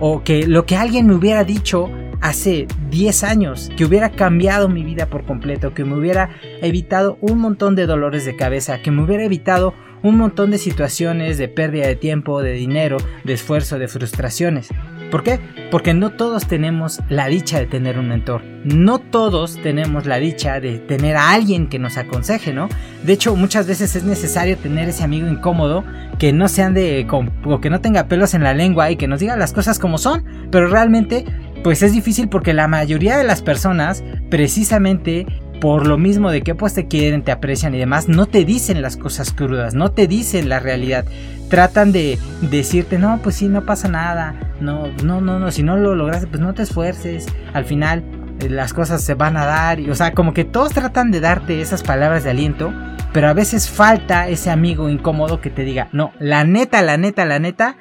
o 0.00 0.24
que 0.24 0.44
lo 0.44 0.66
que 0.66 0.74
alguien 0.74 1.06
me 1.06 1.14
hubiera 1.14 1.44
dicho 1.44 1.88
hace 2.20 2.66
10 2.90 3.24
años, 3.24 3.70
que 3.76 3.84
hubiera 3.84 4.10
cambiado 4.10 4.68
mi 4.68 4.82
vida 4.84 5.06
por 5.06 5.24
completo, 5.24 5.74
que 5.74 5.84
me 5.84 5.96
hubiera 5.96 6.30
evitado 6.62 7.18
un 7.20 7.38
montón 7.38 7.74
de 7.74 7.86
dolores 7.86 8.24
de 8.24 8.36
cabeza, 8.36 8.80
que 8.82 8.90
me 8.90 9.02
hubiera 9.02 9.24
evitado 9.24 9.74
un 10.02 10.16
montón 10.16 10.50
de 10.50 10.58
situaciones 10.58 11.38
de 11.38 11.48
pérdida 11.48 11.86
de 11.86 11.96
tiempo, 11.96 12.42
de 12.42 12.52
dinero, 12.52 12.98
de 13.24 13.32
esfuerzo, 13.32 13.78
de 13.78 13.88
frustraciones. 13.88 14.68
¿Por 15.10 15.22
qué? 15.22 15.40
Porque 15.70 15.94
no 15.94 16.10
todos 16.10 16.46
tenemos 16.46 17.00
la 17.08 17.28
dicha 17.28 17.58
de 17.58 17.66
tener 17.66 17.98
un 17.98 18.08
mentor. 18.08 18.42
No 18.64 18.98
todos 18.98 19.56
tenemos 19.62 20.04
la 20.04 20.18
dicha 20.18 20.60
de 20.60 20.78
tener 20.78 21.16
a 21.16 21.30
alguien 21.30 21.68
que 21.68 21.78
nos 21.78 21.96
aconseje, 21.96 22.52
¿no? 22.52 22.68
De 23.04 23.14
hecho, 23.14 23.34
muchas 23.34 23.66
veces 23.66 23.96
es 23.96 24.04
necesario 24.04 24.58
tener 24.58 24.88
ese 24.88 25.04
amigo 25.04 25.26
incómodo 25.26 25.82
que 26.18 26.32
no 26.32 26.48
sean 26.48 26.74
de 26.74 27.06
o 27.10 27.60
que 27.60 27.70
no 27.70 27.80
tenga 27.80 28.06
pelos 28.06 28.34
en 28.34 28.42
la 28.42 28.52
lengua 28.52 28.90
y 28.90 28.96
que 28.96 29.08
nos 29.08 29.20
diga 29.20 29.36
las 29.36 29.52
cosas 29.52 29.78
como 29.78 29.96
son, 29.96 30.24
pero 30.50 30.68
realmente 30.68 31.24
pues 31.62 31.82
es 31.82 31.92
difícil 31.92 32.28
porque 32.28 32.52
la 32.52 32.68
mayoría 32.68 33.16
de 33.16 33.24
las 33.24 33.42
personas 33.42 34.02
precisamente 34.30 35.26
por 35.60 35.86
lo 35.86 35.98
mismo 35.98 36.30
de 36.30 36.42
que 36.42 36.54
pues 36.54 36.74
te 36.74 36.86
quieren, 36.86 37.22
te 37.22 37.32
aprecian 37.32 37.74
y 37.74 37.78
demás, 37.78 38.08
no 38.08 38.26
te 38.26 38.44
dicen 38.44 38.82
las 38.82 38.96
cosas 38.96 39.32
crudas, 39.32 39.74
no 39.74 39.90
te 39.90 40.06
dicen 40.06 40.48
la 40.48 40.60
realidad. 40.60 41.04
Tratan 41.50 41.92
de 41.92 42.18
decirte, 42.42 42.98
no, 42.98 43.20
pues 43.22 43.36
sí, 43.36 43.48
no 43.48 43.64
pasa 43.64 43.88
nada, 43.88 44.34
no, 44.60 44.88
no, 45.02 45.20
no, 45.20 45.38
no, 45.38 45.50
si 45.50 45.62
no 45.62 45.76
lo 45.76 45.94
lograste, 45.94 46.26
pues 46.26 46.40
no 46.40 46.54
te 46.54 46.62
esfuerces, 46.62 47.26
al 47.54 47.64
final 47.64 48.04
eh, 48.40 48.50
las 48.50 48.72
cosas 48.72 49.02
se 49.02 49.14
van 49.14 49.36
a 49.36 49.46
dar, 49.46 49.80
y, 49.80 49.90
o 49.90 49.94
sea, 49.94 50.12
como 50.12 50.34
que 50.34 50.44
todos 50.44 50.72
tratan 50.72 51.10
de 51.10 51.20
darte 51.20 51.60
esas 51.60 51.82
palabras 51.82 52.24
de 52.24 52.30
aliento, 52.30 52.72
pero 53.12 53.28
a 53.28 53.32
veces 53.32 53.70
falta 53.70 54.28
ese 54.28 54.50
amigo 54.50 54.90
incómodo 54.90 55.40
que 55.40 55.50
te 55.50 55.64
diga, 55.64 55.88
no, 55.92 56.12
la 56.18 56.44
neta, 56.44 56.82
la 56.82 56.98
neta, 56.98 57.24
la 57.24 57.38
neta, 57.38 57.76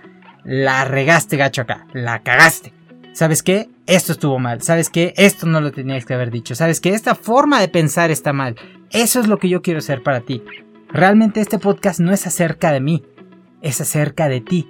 la 0.46 0.86
regaste 0.86 1.36
gacho 1.36 1.63
acá, 1.63 1.86
la 1.93 2.19
cagaste. 2.19 2.76
¿Sabes 3.17 3.41
qué? 3.41 3.67
Esto 3.88 4.12
estuvo 4.12 4.38
mal. 4.38 4.62
¿Sabes 4.62 4.91
qué? 4.91 5.15
Esto 5.17 5.47
no 5.47 5.59
lo 5.59 5.71
tenías 5.71 6.05
que 6.05 6.13
haber 6.13 6.29
dicho. 6.29 6.53
¿Sabes 6.53 6.79
qué? 6.79 6.89
Esta 6.89 7.15
forma 7.15 7.59
de 7.59 7.67
pensar 7.67 8.12
está 8.12 8.31
mal. 8.31 8.55
Eso 8.91 9.19
es 9.19 9.27
lo 9.27 9.39
que 9.39 9.50
yo 9.50 9.63
quiero 9.63 9.81
ser 9.81 10.03
para 10.03 10.21
ti. 10.21 10.43
Realmente 10.89 11.41
este 11.41 11.57
podcast 11.57 12.00
no 12.00 12.13
es 12.13 12.27
acerca 12.27 12.71
de 12.71 12.79
mí, 12.79 13.03
es 13.63 13.81
acerca 13.81 14.29
de 14.29 14.41
ti. 14.41 14.69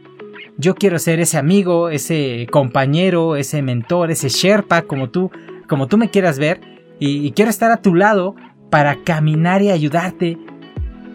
Yo 0.58 0.76
quiero 0.76 0.98
ser 0.98 1.20
ese 1.20 1.38
amigo, 1.38 1.90
ese 1.90 2.48
compañero, 2.50 3.36
ese 3.36 3.62
mentor, 3.62 4.12
ese 4.12 4.30
Sherpa, 4.30 4.84
como 4.84 5.10
tú, 5.10 5.30
como 5.68 5.88
tú 5.88 5.98
me 5.98 6.10
quieras 6.10 6.40
ver, 6.40 6.62
y, 7.02 7.28
y 7.28 7.32
quiero 7.34 7.52
estar 7.52 7.74
a 7.74 7.82
tu 7.82 7.96
lado 7.96 8.38
para 8.70 9.04
caminar 9.04 9.62
y 9.62 9.72
ayudarte 9.72 10.38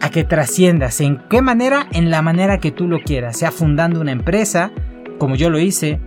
a 0.01 0.11
que 0.11 0.23
trasciendas. 0.23 1.01
¿En 1.01 1.17
qué 1.31 1.41
manera? 1.41 1.87
En 1.93 2.11
la 2.11 2.21
manera 2.21 2.59
que 2.59 2.69
tú 2.69 2.87
lo 2.87 2.99
quieras, 2.99 3.39
sea 3.39 3.49
fundando 3.49 4.01
una 4.01 4.11
empresa, 4.11 4.71
como 5.17 5.35
yo 5.35 5.49
lo 5.49 5.57
hice, 5.57 5.99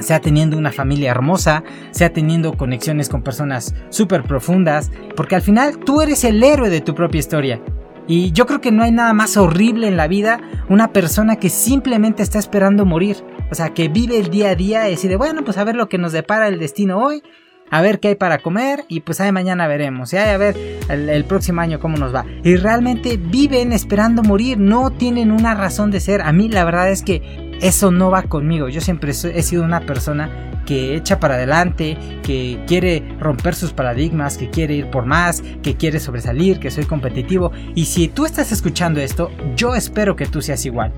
sea 0.00 0.20
teniendo 0.20 0.56
una 0.56 0.72
familia 0.72 1.10
hermosa, 1.10 1.64
sea 1.90 2.12
teniendo 2.12 2.56
conexiones 2.56 3.08
con 3.08 3.22
personas 3.22 3.74
súper 3.90 4.22
profundas, 4.22 4.90
porque 5.16 5.36
al 5.36 5.42
final 5.42 5.78
tú 5.78 6.00
eres 6.00 6.24
el 6.24 6.42
héroe 6.42 6.70
de 6.70 6.80
tu 6.80 6.94
propia 6.94 7.18
historia. 7.18 7.60
Y 8.06 8.32
yo 8.32 8.46
creo 8.46 8.60
que 8.60 8.72
no 8.72 8.82
hay 8.82 8.90
nada 8.90 9.12
más 9.12 9.36
horrible 9.36 9.86
en 9.86 9.96
la 9.96 10.08
vida 10.08 10.40
una 10.68 10.92
persona 10.92 11.36
que 11.36 11.48
simplemente 11.48 12.22
está 12.22 12.38
esperando 12.38 12.84
morir. 12.84 13.18
O 13.50 13.54
sea, 13.54 13.74
que 13.74 13.88
vive 13.88 14.18
el 14.18 14.30
día 14.30 14.50
a 14.50 14.54
día 14.54 14.88
y 14.88 14.92
decide, 14.92 15.16
bueno, 15.16 15.44
pues 15.44 15.56
a 15.58 15.64
ver 15.64 15.76
lo 15.76 15.88
que 15.88 15.98
nos 15.98 16.12
depara 16.12 16.48
el 16.48 16.58
destino 16.58 16.98
hoy, 16.98 17.22
a 17.70 17.80
ver 17.80 18.00
qué 18.00 18.08
hay 18.08 18.14
para 18.16 18.38
comer 18.38 18.84
y 18.88 19.00
pues 19.00 19.20
ahí 19.20 19.30
mañana 19.32 19.66
veremos. 19.66 20.12
Y 20.12 20.16
a 20.16 20.36
ver 20.36 20.56
el, 20.88 21.08
el, 21.08 21.24
próximo 21.24 21.60
año 21.60 21.78
cómo 21.78 21.96
nos 21.96 22.14
va. 22.14 22.26
Y 22.42 22.56
realmente 22.56 23.16
viven 23.16 23.72
esperando 23.72 24.22
morir, 24.22 24.58
no 24.58 24.90
tienen 24.90 25.30
una 25.30 25.54
razón 25.54 25.90
de 25.90 26.00
ser. 26.00 26.22
A 26.22 26.32
mí 26.32 26.48
la 26.48 26.64
verdad 26.64 26.90
es 26.90 27.02
que 27.02 27.51
eso 27.62 27.92
no 27.92 28.10
va 28.10 28.24
conmigo. 28.24 28.68
Yo 28.68 28.80
siempre 28.80 29.12
he 29.12 29.42
sido 29.42 29.62
una 29.62 29.80
persona 29.80 30.50
que 30.66 30.96
echa 30.96 31.18
para 31.18 31.34
adelante, 31.34 31.96
que 32.22 32.62
quiere 32.66 33.02
romper 33.20 33.54
sus 33.54 33.72
paradigmas, 33.72 34.36
que 34.36 34.50
quiere 34.50 34.74
ir 34.74 34.90
por 34.90 35.06
más, 35.06 35.42
que 35.62 35.76
quiere 35.76 36.00
sobresalir, 36.00 36.58
que 36.58 36.70
soy 36.70 36.84
competitivo. 36.84 37.52
Y 37.74 37.86
si 37.86 38.08
tú 38.08 38.26
estás 38.26 38.52
escuchando 38.52 39.00
esto, 39.00 39.30
yo 39.56 39.74
espero 39.74 40.16
que 40.16 40.26
tú 40.26 40.42
seas 40.42 40.66
igual. 40.66 40.92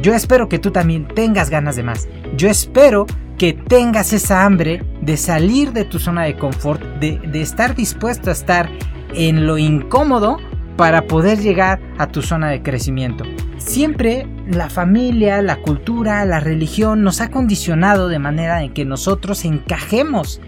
Yo 0.00 0.14
espero 0.14 0.48
que 0.48 0.60
tú 0.60 0.70
también 0.70 1.08
tengas 1.08 1.50
ganas 1.50 1.76
de 1.76 1.82
más. 1.82 2.08
Yo 2.36 2.48
espero 2.48 3.06
que 3.36 3.52
tengas 3.52 4.12
esa 4.12 4.44
hambre 4.44 4.84
de 5.02 5.16
salir 5.16 5.72
de 5.72 5.84
tu 5.84 5.98
zona 5.98 6.22
de 6.22 6.36
confort, 6.36 6.82
de, 7.00 7.18
de 7.18 7.42
estar 7.42 7.74
dispuesto 7.74 8.30
a 8.30 8.32
estar 8.32 8.70
en 9.12 9.46
lo 9.46 9.58
incómodo 9.58 10.38
para 10.76 11.06
poder 11.06 11.40
llegar 11.40 11.80
a 11.98 12.06
tu 12.06 12.22
zona 12.22 12.48
de 12.48 12.62
crecimiento. 12.62 13.24
Siempre 13.58 14.26
la 14.50 14.68
familia, 14.68 15.42
la 15.42 15.56
cultura, 15.56 16.24
la 16.24 16.40
religión 16.40 17.02
nos 17.02 17.20
ha 17.20 17.30
condicionado 17.30 18.08
de 18.08 18.18
manera 18.18 18.62
en 18.62 18.72
que 18.72 18.84
nosotros 18.84 19.44
encajemos. 19.44 20.40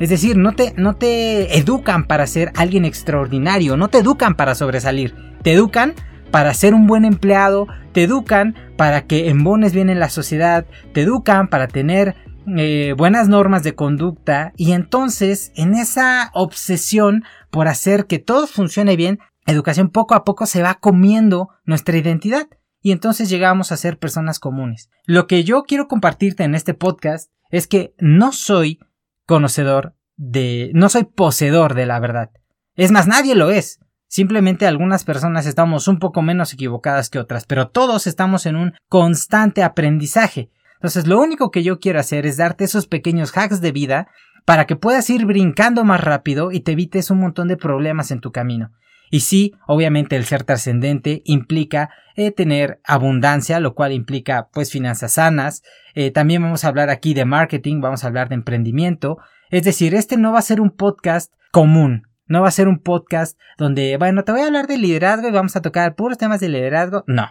Es 0.00 0.10
decir, 0.10 0.36
no 0.36 0.52
te, 0.52 0.74
no 0.76 0.96
te 0.96 1.58
educan 1.58 2.06
para 2.06 2.26
ser 2.26 2.52
alguien 2.56 2.84
extraordinario, 2.84 3.76
no 3.76 3.88
te 3.88 3.98
educan 3.98 4.34
para 4.34 4.54
sobresalir, 4.54 5.14
te 5.42 5.52
educan 5.52 5.94
para 6.30 6.52
ser 6.54 6.74
un 6.74 6.86
buen 6.86 7.04
empleado, 7.04 7.66
te 7.92 8.02
educan 8.04 8.54
para 8.76 9.06
que 9.06 9.28
embones 9.28 9.72
bien 9.72 9.88
en 9.88 9.98
la 9.98 10.10
sociedad, 10.10 10.66
te 10.92 11.02
educan 11.02 11.48
para 11.48 11.68
tener 11.68 12.16
eh, 12.56 12.94
buenas 12.96 13.28
normas 13.28 13.62
de 13.62 13.74
conducta 13.74 14.52
y 14.56 14.72
entonces 14.72 15.52
en 15.54 15.74
esa 15.74 16.30
obsesión 16.34 17.24
por 17.50 17.68
hacer 17.68 18.06
que 18.06 18.18
todo 18.18 18.46
funcione 18.46 18.96
bien, 18.96 19.18
educación 19.46 19.90
poco 19.90 20.14
a 20.14 20.24
poco 20.24 20.46
se 20.46 20.62
va 20.62 20.74
comiendo 20.74 21.50
nuestra 21.64 21.96
identidad 21.96 22.48
y 22.80 22.92
entonces 22.92 23.28
llegamos 23.28 23.72
a 23.72 23.76
ser 23.76 23.98
personas 23.98 24.38
comunes. 24.38 24.90
Lo 25.04 25.26
que 25.26 25.44
yo 25.44 25.64
quiero 25.64 25.88
compartirte 25.88 26.44
en 26.44 26.54
este 26.54 26.74
podcast 26.74 27.30
es 27.50 27.66
que 27.66 27.94
no 27.98 28.32
soy 28.32 28.78
conocedor 29.26 29.94
de, 30.16 30.70
no 30.74 30.88
soy 30.88 31.04
poseedor 31.04 31.74
de 31.74 31.86
la 31.86 32.00
verdad. 32.00 32.30
Es 32.74 32.90
más, 32.90 33.06
nadie 33.06 33.34
lo 33.34 33.50
es. 33.50 33.80
Simplemente 34.06 34.66
algunas 34.66 35.04
personas 35.04 35.44
estamos 35.44 35.86
un 35.86 35.98
poco 35.98 36.22
menos 36.22 36.52
equivocadas 36.54 37.10
que 37.10 37.18
otras, 37.18 37.44
pero 37.44 37.68
todos 37.68 38.06
estamos 38.06 38.46
en 38.46 38.56
un 38.56 38.72
constante 38.88 39.62
aprendizaje. 39.62 40.50
Entonces 40.76 41.06
lo 41.06 41.20
único 41.20 41.50
que 41.50 41.62
yo 41.62 41.78
quiero 41.78 42.00
hacer 42.00 42.24
es 42.24 42.36
darte 42.36 42.64
esos 42.64 42.86
pequeños 42.86 43.36
hacks 43.36 43.60
de 43.60 43.72
vida 43.72 44.08
para 44.46 44.66
que 44.66 44.76
puedas 44.76 45.10
ir 45.10 45.26
brincando 45.26 45.84
más 45.84 46.00
rápido 46.00 46.52
y 46.52 46.60
te 46.60 46.72
evites 46.72 47.10
un 47.10 47.20
montón 47.20 47.48
de 47.48 47.58
problemas 47.58 48.10
en 48.10 48.20
tu 48.20 48.32
camino. 48.32 48.70
Y 49.10 49.20
sí, 49.20 49.54
obviamente 49.66 50.16
el 50.16 50.24
ser 50.24 50.44
trascendente 50.44 51.22
implica 51.24 51.90
eh, 52.16 52.32
tener 52.32 52.80
abundancia, 52.84 53.60
lo 53.60 53.74
cual 53.74 53.92
implica 53.92 54.48
pues 54.52 54.70
finanzas 54.70 55.12
sanas. 55.12 55.62
Eh, 55.94 56.10
también 56.10 56.42
vamos 56.42 56.64
a 56.64 56.68
hablar 56.68 56.90
aquí 56.90 57.14
de 57.14 57.24
marketing, 57.24 57.80
vamos 57.80 58.04
a 58.04 58.08
hablar 58.08 58.28
de 58.28 58.34
emprendimiento. 58.34 59.18
Es 59.50 59.64
decir, 59.64 59.94
este 59.94 60.16
no 60.16 60.32
va 60.32 60.40
a 60.40 60.42
ser 60.42 60.60
un 60.60 60.70
podcast 60.70 61.32
común. 61.52 62.02
No 62.26 62.42
va 62.42 62.48
a 62.48 62.52
ser 62.52 62.68
un 62.68 62.80
podcast 62.80 63.38
donde, 63.56 63.96
bueno, 63.96 64.22
te 64.24 64.32
voy 64.32 64.42
a 64.42 64.46
hablar 64.46 64.66
de 64.66 64.76
liderazgo 64.76 65.28
y 65.28 65.32
vamos 65.32 65.56
a 65.56 65.62
tocar 65.62 65.94
puros 65.94 66.18
temas 66.18 66.40
de 66.40 66.50
liderazgo. 66.50 67.04
No. 67.06 67.26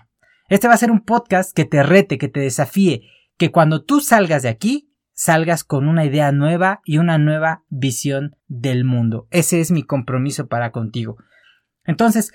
Este 0.50 0.68
va 0.68 0.74
a 0.74 0.78
ser 0.78 0.92
un 0.92 1.02
podcast 1.02 1.54
que 1.54 1.66
te 1.66 1.84
rete, 1.84 2.18
que 2.18 2.30
te 2.30 2.40
desafíe, 2.40 3.04
que 3.38 3.52
cuando 3.52 3.84
tú 3.84 4.00
salgas 4.00 4.44
de 4.44 4.50
aquí, 4.50 4.90
salgas 5.14 5.64
con 5.64 5.88
una 5.88 6.06
idea 6.06 6.32
nueva 6.32 6.82
y 6.86 6.98
una 7.00 7.18
nueva 7.18 7.64
visión 7.70 8.36
del 8.48 8.86
mundo. 8.86 9.28
Ese 9.32 9.60
es 9.60 9.72
mi 9.72 9.84
compromiso 9.84 10.48
para 10.48 10.72
contigo. 10.72 11.18
Entonces, 11.88 12.32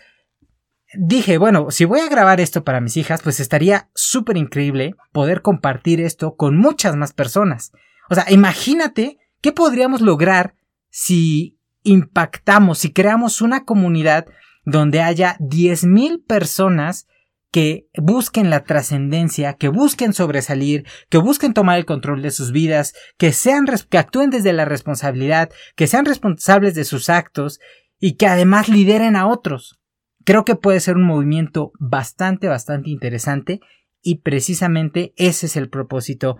dije, 0.95 1.39
bueno, 1.39 1.71
si 1.71 1.85
voy 1.85 2.01
a 2.01 2.09
grabar 2.09 2.41
esto 2.41 2.65
para 2.65 2.81
mis 2.81 2.97
hijas, 2.97 3.23
pues 3.23 3.39
estaría 3.41 3.91
súper 3.95 4.37
increíble 4.37 4.95
poder 5.13 5.43
compartir 5.43 6.01
esto 6.01 6.35
con 6.35 6.57
muchas 6.57 6.97
más 6.97 7.13
personas. 7.13 7.73
O 8.11 8.15
sea, 8.15 8.27
imagínate 8.29 9.19
qué 9.41 9.53
podríamos 9.53 10.01
lograr 10.01 10.55
si 10.91 11.59
impactamos, 11.83 12.79
si 12.79 12.93
creamos 12.93 13.41
una 13.41 13.65
comunidad 13.65 14.27
donde 14.65 15.01
haya 15.01 15.37
10.000 15.39 16.25
personas 16.27 17.07
que 17.51 17.87
busquen 17.97 18.49
la 18.49 18.65
trascendencia, 18.65 19.55
que 19.55 19.69
busquen 19.69 20.15
sobresalir, 20.15 20.87
que 21.11 21.19
busquen 21.19 21.53
tomar 21.53 21.79
el 21.79 21.85
control 21.85 22.23
de 22.23 22.31
sus 22.31 22.51
vidas, 22.51 22.95
que 23.19 23.33
sean 23.33 23.67
que 23.91 23.99
actúen 23.99 24.31
desde 24.31 24.55
la 24.55 24.65
responsabilidad, 24.65 25.51
que 25.77 25.87
sean 25.87 26.07
responsables 26.07 26.75
de 26.75 26.85
sus 26.85 27.11
actos 27.11 27.61
y 28.03 28.17
que 28.17 28.27
además 28.27 28.69
lideren 28.69 29.17
a 29.17 29.27
otros. 29.27 29.81
Creo 30.27 30.45
que 30.45 30.57
puede 30.57 30.81
ser 30.81 30.97
un 30.97 31.05
movimiento 31.05 31.73
bastante, 31.79 32.49
bastante 32.49 32.91
interesante 32.91 33.61
y 34.03 34.17
precisamente 34.17 35.15
ese 35.17 35.47
es 35.47 35.57
el 35.57 35.71
propósito 35.71 36.37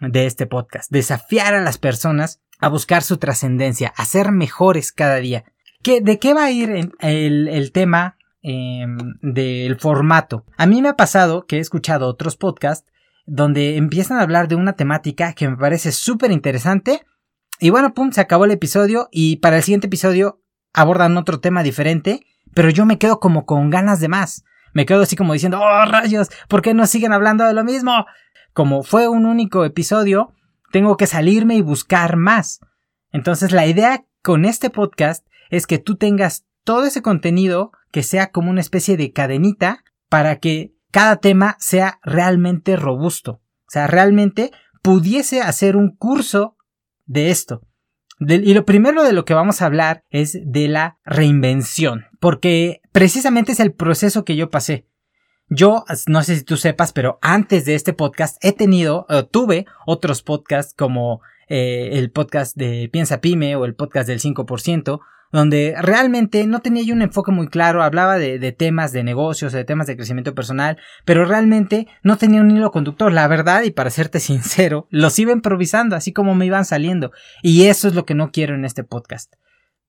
de 0.00 0.26
este 0.26 0.48
podcast, 0.48 0.90
desafiar 0.90 1.54
a 1.54 1.62
las 1.62 1.78
personas 1.78 2.40
a 2.58 2.68
buscar 2.68 3.04
su 3.04 3.18
trascendencia, 3.18 3.92
a 3.96 4.04
ser 4.04 4.32
mejores 4.32 4.90
cada 4.90 5.16
día. 5.16 5.44
¿De 5.84 6.18
qué 6.18 6.34
va 6.34 6.46
a 6.46 6.50
ir 6.50 6.90
el, 6.98 7.48
el 7.48 7.72
tema 7.72 8.16
Em, 8.44 8.98
del 9.20 9.78
formato. 9.78 10.44
A 10.56 10.66
mí 10.66 10.82
me 10.82 10.88
ha 10.88 10.96
pasado 10.96 11.46
que 11.46 11.58
he 11.58 11.60
escuchado 11.60 12.08
otros 12.08 12.36
podcasts 12.36 12.90
donde 13.24 13.76
empiezan 13.76 14.18
a 14.18 14.22
hablar 14.22 14.48
de 14.48 14.56
una 14.56 14.72
temática 14.72 15.32
que 15.32 15.48
me 15.48 15.56
parece 15.56 15.92
súper 15.92 16.32
interesante 16.32 17.06
y 17.60 17.70
bueno, 17.70 17.94
pum, 17.94 18.10
se 18.10 18.20
acabó 18.20 18.44
el 18.44 18.50
episodio 18.50 19.08
y 19.12 19.36
para 19.36 19.58
el 19.58 19.62
siguiente 19.62 19.86
episodio 19.86 20.41
abordan 20.72 21.16
otro 21.16 21.40
tema 21.40 21.62
diferente, 21.62 22.26
pero 22.54 22.70
yo 22.70 22.86
me 22.86 22.98
quedo 22.98 23.20
como 23.20 23.46
con 23.46 23.70
ganas 23.70 24.00
de 24.00 24.08
más. 24.08 24.44
Me 24.74 24.86
quedo 24.86 25.02
así 25.02 25.16
como 25.16 25.32
diciendo, 25.32 25.60
oh 25.60 25.84
rayos, 25.84 26.28
¿por 26.48 26.62
qué 26.62 26.74
no 26.74 26.86
siguen 26.86 27.12
hablando 27.12 27.44
de 27.44 27.52
lo 27.52 27.64
mismo? 27.64 28.06
Como 28.52 28.82
fue 28.82 29.08
un 29.08 29.26
único 29.26 29.64
episodio, 29.64 30.32
tengo 30.70 30.96
que 30.96 31.06
salirme 31.06 31.56
y 31.56 31.62
buscar 31.62 32.16
más. 32.16 32.60
Entonces 33.10 33.52
la 33.52 33.66
idea 33.66 34.04
con 34.22 34.44
este 34.44 34.70
podcast 34.70 35.26
es 35.50 35.66
que 35.66 35.78
tú 35.78 35.96
tengas 35.96 36.46
todo 36.64 36.86
ese 36.86 37.02
contenido 37.02 37.72
que 37.90 38.02
sea 38.02 38.30
como 38.30 38.50
una 38.50 38.60
especie 38.60 38.96
de 38.96 39.12
cadenita 39.12 39.84
para 40.08 40.38
que 40.38 40.74
cada 40.90 41.16
tema 41.16 41.56
sea 41.58 41.98
realmente 42.02 42.76
robusto. 42.76 43.32
O 43.32 43.70
sea, 43.72 43.86
realmente 43.86 44.52
pudiese 44.82 45.40
hacer 45.42 45.76
un 45.76 45.94
curso 45.94 46.56
de 47.04 47.30
esto. 47.30 47.62
Y 48.28 48.54
lo 48.54 48.64
primero 48.64 49.02
de 49.02 49.12
lo 49.12 49.24
que 49.24 49.34
vamos 49.34 49.62
a 49.62 49.66
hablar 49.66 50.04
es 50.10 50.38
de 50.44 50.68
la 50.68 50.98
reinvención, 51.04 52.06
porque 52.20 52.80
precisamente 52.92 53.52
es 53.52 53.60
el 53.60 53.72
proceso 53.72 54.24
que 54.24 54.36
yo 54.36 54.50
pasé. 54.50 54.86
Yo, 55.48 55.84
no 56.06 56.22
sé 56.22 56.36
si 56.36 56.44
tú 56.44 56.56
sepas, 56.56 56.92
pero 56.92 57.18
antes 57.20 57.64
de 57.64 57.74
este 57.74 57.92
podcast 57.92 58.42
he 58.42 58.52
tenido, 58.52 59.06
tuve 59.30 59.66
otros 59.86 60.22
podcasts 60.22 60.72
como 60.74 61.20
eh, 61.48 61.98
el 61.98 62.10
podcast 62.10 62.56
de 62.56 62.88
Piensa 62.90 63.20
Pyme 63.20 63.56
o 63.56 63.66
el 63.66 63.74
podcast 63.74 64.08
del 64.08 64.20
5%, 64.20 65.00
donde 65.32 65.74
realmente 65.80 66.46
no 66.46 66.60
tenía 66.60 66.84
yo 66.84 66.94
un 66.94 67.02
enfoque 67.02 67.32
muy 67.32 67.48
claro, 67.48 67.82
hablaba 67.82 68.18
de, 68.18 68.52
temas 68.52 68.92
de 68.92 69.02
negocios, 69.02 69.52
de 69.52 69.64
temas 69.64 69.86
de 69.86 69.96
crecimiento 69.96 70.34
personal, 70.34 70.76
pero 71.06 71.24
realmente 71.24 71.88
no 72.02 72.18
tenía 72.18 72.42
un 72.42 72.50
hilo 72.50 72.70
conductor, 72.70 73.10
la 73.10 73.26
verdad, 73.26 73.62
y 73.62 73.70
para 73.70 73.90
serte 73.90 74.20
sincero, 74.20 74.86
los 74.90 75.18
iba 75.18 75.32
improvisando, 75.32 75.96
así 75.96 76.12
como 76.12 76.34
me 76.34 76.46
iban 76.46 76.66
saliendo, 76.66 77.10
y 77.42 77.64
eso 77.64 77.88
es 77.88 77.94
lo 77.94 78.04
que 78.04 78.14
no 78.14 78.30
quiero 78.30 78.54
en 78.54 78.66
este 78.66 78.84
podcast. 78.84 79.34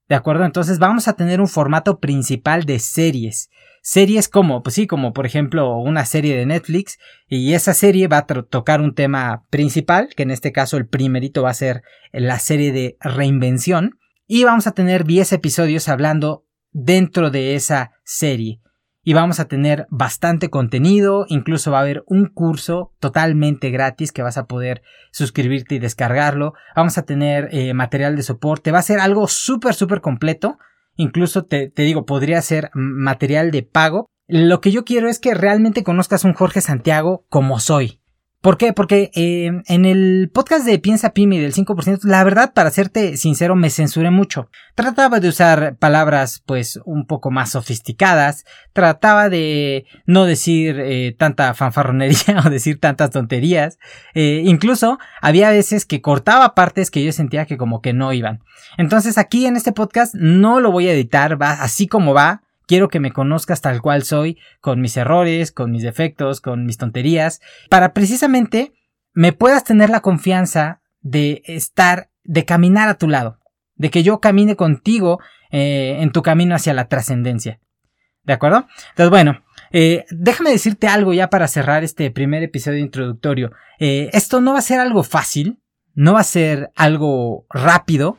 ¿De 0.07 0.15
acuerdo? 0.15 0.45
Entonces 0.45 0.79
vamos 0.79 1.07
a 1.07 1.13
tener 1.13 1.41
un 1.41 1.47
formato 1.47 1.99
principal 1.99 2.63
de 2.65 2.79
series. 2.79 3.49
Series 3.81 4.29
como, 4.29 4.63
pues 4.63 4.75
sí, 4.75 4.87
como 4.87 5.11
por 5.11 5.25
ejemplo 5.25 5.77
una 5.77 6.05
serie 6.05 6.37
de 6.37 6.45
Netflix 6.45 6.99
y 7.27 7.53
esa 7.53 7.73
serie 7.73 8.07
va 8.07 8.19
a 8.19 8.25
tocar 8.25 8.79
un 8.79 8.95
tema 8.95 9.43
principal, 9.49 10.09
que 10.15 10.23
en 10.23 10.31
este 10.31 10.53
caso 10.53 10.77
el 10.77 10.87
primerito 10.87 11.43
va 11.43 11.49
a 11.49 11.53
ser 11.53 11.83
la 12.11 12.39
serie 12.39 12.71
de 12.71 12.97
reinvención 13.01 13.97
y 14.33 14.45
vamos 14.45 14.65
a 14.65 14.71
tener 14.71 15.03
10 15.03 15.31
episodios 15.33 15.87
hablando 15.87 16.47
dentro 16.71 17.29
de 17.29 17.53
esa 17.53 17.91
serie. 18.03 18.61
Y 19.03 19.13
vamos 19.13 19.39
a 19.39 19.47
tener 19.47 19.85
bastante 19.91 20.49
contenido, 20.49 21.27
incluso 21.27 21.69
va 21.69 21.77
a 21.77 21.81
haber 21.81 22.03
un 22.07 22.29
curso 22.33 22.95
totalmente 22.99 23.69
gratis 23.69 24.11
que 24.11 24.23
vas 24.23 24.39
a 24.39 24.47
poder 24.47 24.81
suscribirte 25.11 25.75
y 25.75 25.79
descargarlo. 25.79 26.55
Vamos 26.75 26.97
a 26.97 27.05
tener 27.05 27.49
eh, 27.51 27.75
material 27.75 28.15
de 28.15 28.23
soporte, 28.23 28.71
va 28.71 28.79
a 28.79 28.81
ser 28.81 28.99
algo 28.99 29.27
súper, 29.27 29.75
súper 29.75 30.01
completo. 30.01 30.57
Incluso 30.95 31.45
te, 31.45 31.69
te 31.69 31.83
digo, 31.83 32.07
podría 32.07 32.41
ser 32.41 32.71
material 32.73 33.51
de 33.51 33.61
pago. 33.61 34.07
Lo 34.27 34.61
que 34.61 34.71
yo 34.71 34.83
quiero 34.83 35.09
es 35.09 35.19
que 35.19 35.35
realmente 35.35 35.83
conozcas 35.83 36.23
un 36.23 36.33
Jorge 36.33 36.61
Santiago 36.61 37.23
como 37.29 37.59
soy. 37.59 38.01
¿Por 38.43 38.57
qué? 38.57 38.73
Porque 38.73 39.09
eh, 39.15 39.61
en 39.67 39.85
el 39.85 40.29
podcast 40.33 40.65
de 40.65 40.77
Piensa 40.77 41.13
Pyme 41.13 41.39
del 41.39 41.53
5%, 41.53 42.03
la 42.03 42.25
verdad, 42.25 42.51
para 42.53 42.71
serte 42.71 43.15
sincero, 43.15 43.55
me 43.55 43.69
censuré 43.69 44.11
mucho. 44.11 44.49
Trataba 44.75 45.21
de 45.21 45.29
usar 45.29 45.77
palabras, 45.77 46.43
pues, 46.45 46.77
un 46.83 47.07
poco 47.07 47.31
más 47.31 47.51
sofisticadas. 47.51 48.43
Trataba 48.73 49.29
de 49.29 49.85
no 50.05 50.25
decir 50.25 50.77
eh, 50.77 51.15
tanta 51.17 51.53
fanfarronería 51.53 52.41
o 52.45 52.49
decir 52.49 52.81
tantas 52.81 53.11
tonterías. 53.11 53.79
Eh, 54.13 54.41
incluso 54.43 54.99
había 55.21 55.49
veces 55.49 55.85
que 55.85 56.01
cortaba 56.01 56.53
partes 56.53 56.91
que 56.91 57.01
yo 57.01 57.13
sentía 57.13 57.45
que 57.45 57.55
como 57.55 57.81
que 57.81 57.93
no 57.93 58.11
iban. 58.11 58.43
Entonces 58.77 59.17
aquí 59.17 59.45
en 59.45 59.55
este 59.55 59.71
podcast 59.71 60.15
no 60.15 60.59
lo 60.59 60.69
voy 60.69 60.89
a 60.89 60.93
editar, 60.93 61.41
va 61.41 61.51
así 61.51 61.87
como 61.87 62.13
va 62.13 62.42
Quiero 62.65 62.87
que 62.87 62.99
me 62.99 63.11
conozcas 63.11 63.61
tal 63.61 63.81
cual 63.81 64.03
soy, 64.03 64.37
con 64.61 64.81
mis 64.81 64.95
errores, 64.97 65.51
con 65.51 65.71
mis 65.71 65.83
defectos, 65.83 66.41
con 66.41 66.65
mis 66.65 66.77
tonterías, 66.77 67.41
para 67.69 67.93
precisamente 67.93 68.73
me 69.13 69.33
puedas 69.33 69.63
tener 69.63 69.89
la 69.89 70.01
confianza 70.01 70.81
de 71.01 71.43
estar, 71.45 72.09
de 72.23 72.45
caminar 72.45 72.89
a 72.89 72.97
tu 72.97 73.07
lado, 73.07 73.39
de 73.75 73.89
que 73.89 74.03
yo 74.03 74.19
camine 74.19 74.55
contigo 74.55 75.19
eh, 75.51 75.97
en 75.99 76.11
tu 76.11 76.21
camino 76.21 76.55
hacia 76.55 76.73
la 76.73 76.87
trascendencia. 76.87 77.59
¿De 78.23 78.33
acuerdo? 78.33 78.67
Entonces, 78.91 79.09
bueno, 79.09 79.43
eh, 79.71 80.05
déjame 80.09 80.51
decirte 80.51 80.87
algo 80.87 81.13
ya 81.13 81.29
para 81.29 81.47
cerrar 81.47 81.83
este 81.83 82.09
primer 82.09 82.41
episodio 82.41 82.79
introductorio. 82.79 83.51
Eh, 83.79 84.09
esto 84.13 84.39
no 84.39 84.53
va 84.53 84.59
a 84.59 84.63
ser 84.63 84.79
algo 84.79 85.03
fácil, 85.03 85.59
no 85.93 86.13
va 86.13 86.21
a 86.21 86.23
ser 86.23 86.71
algo 86.75 87.45
rápido, 87.49 88.17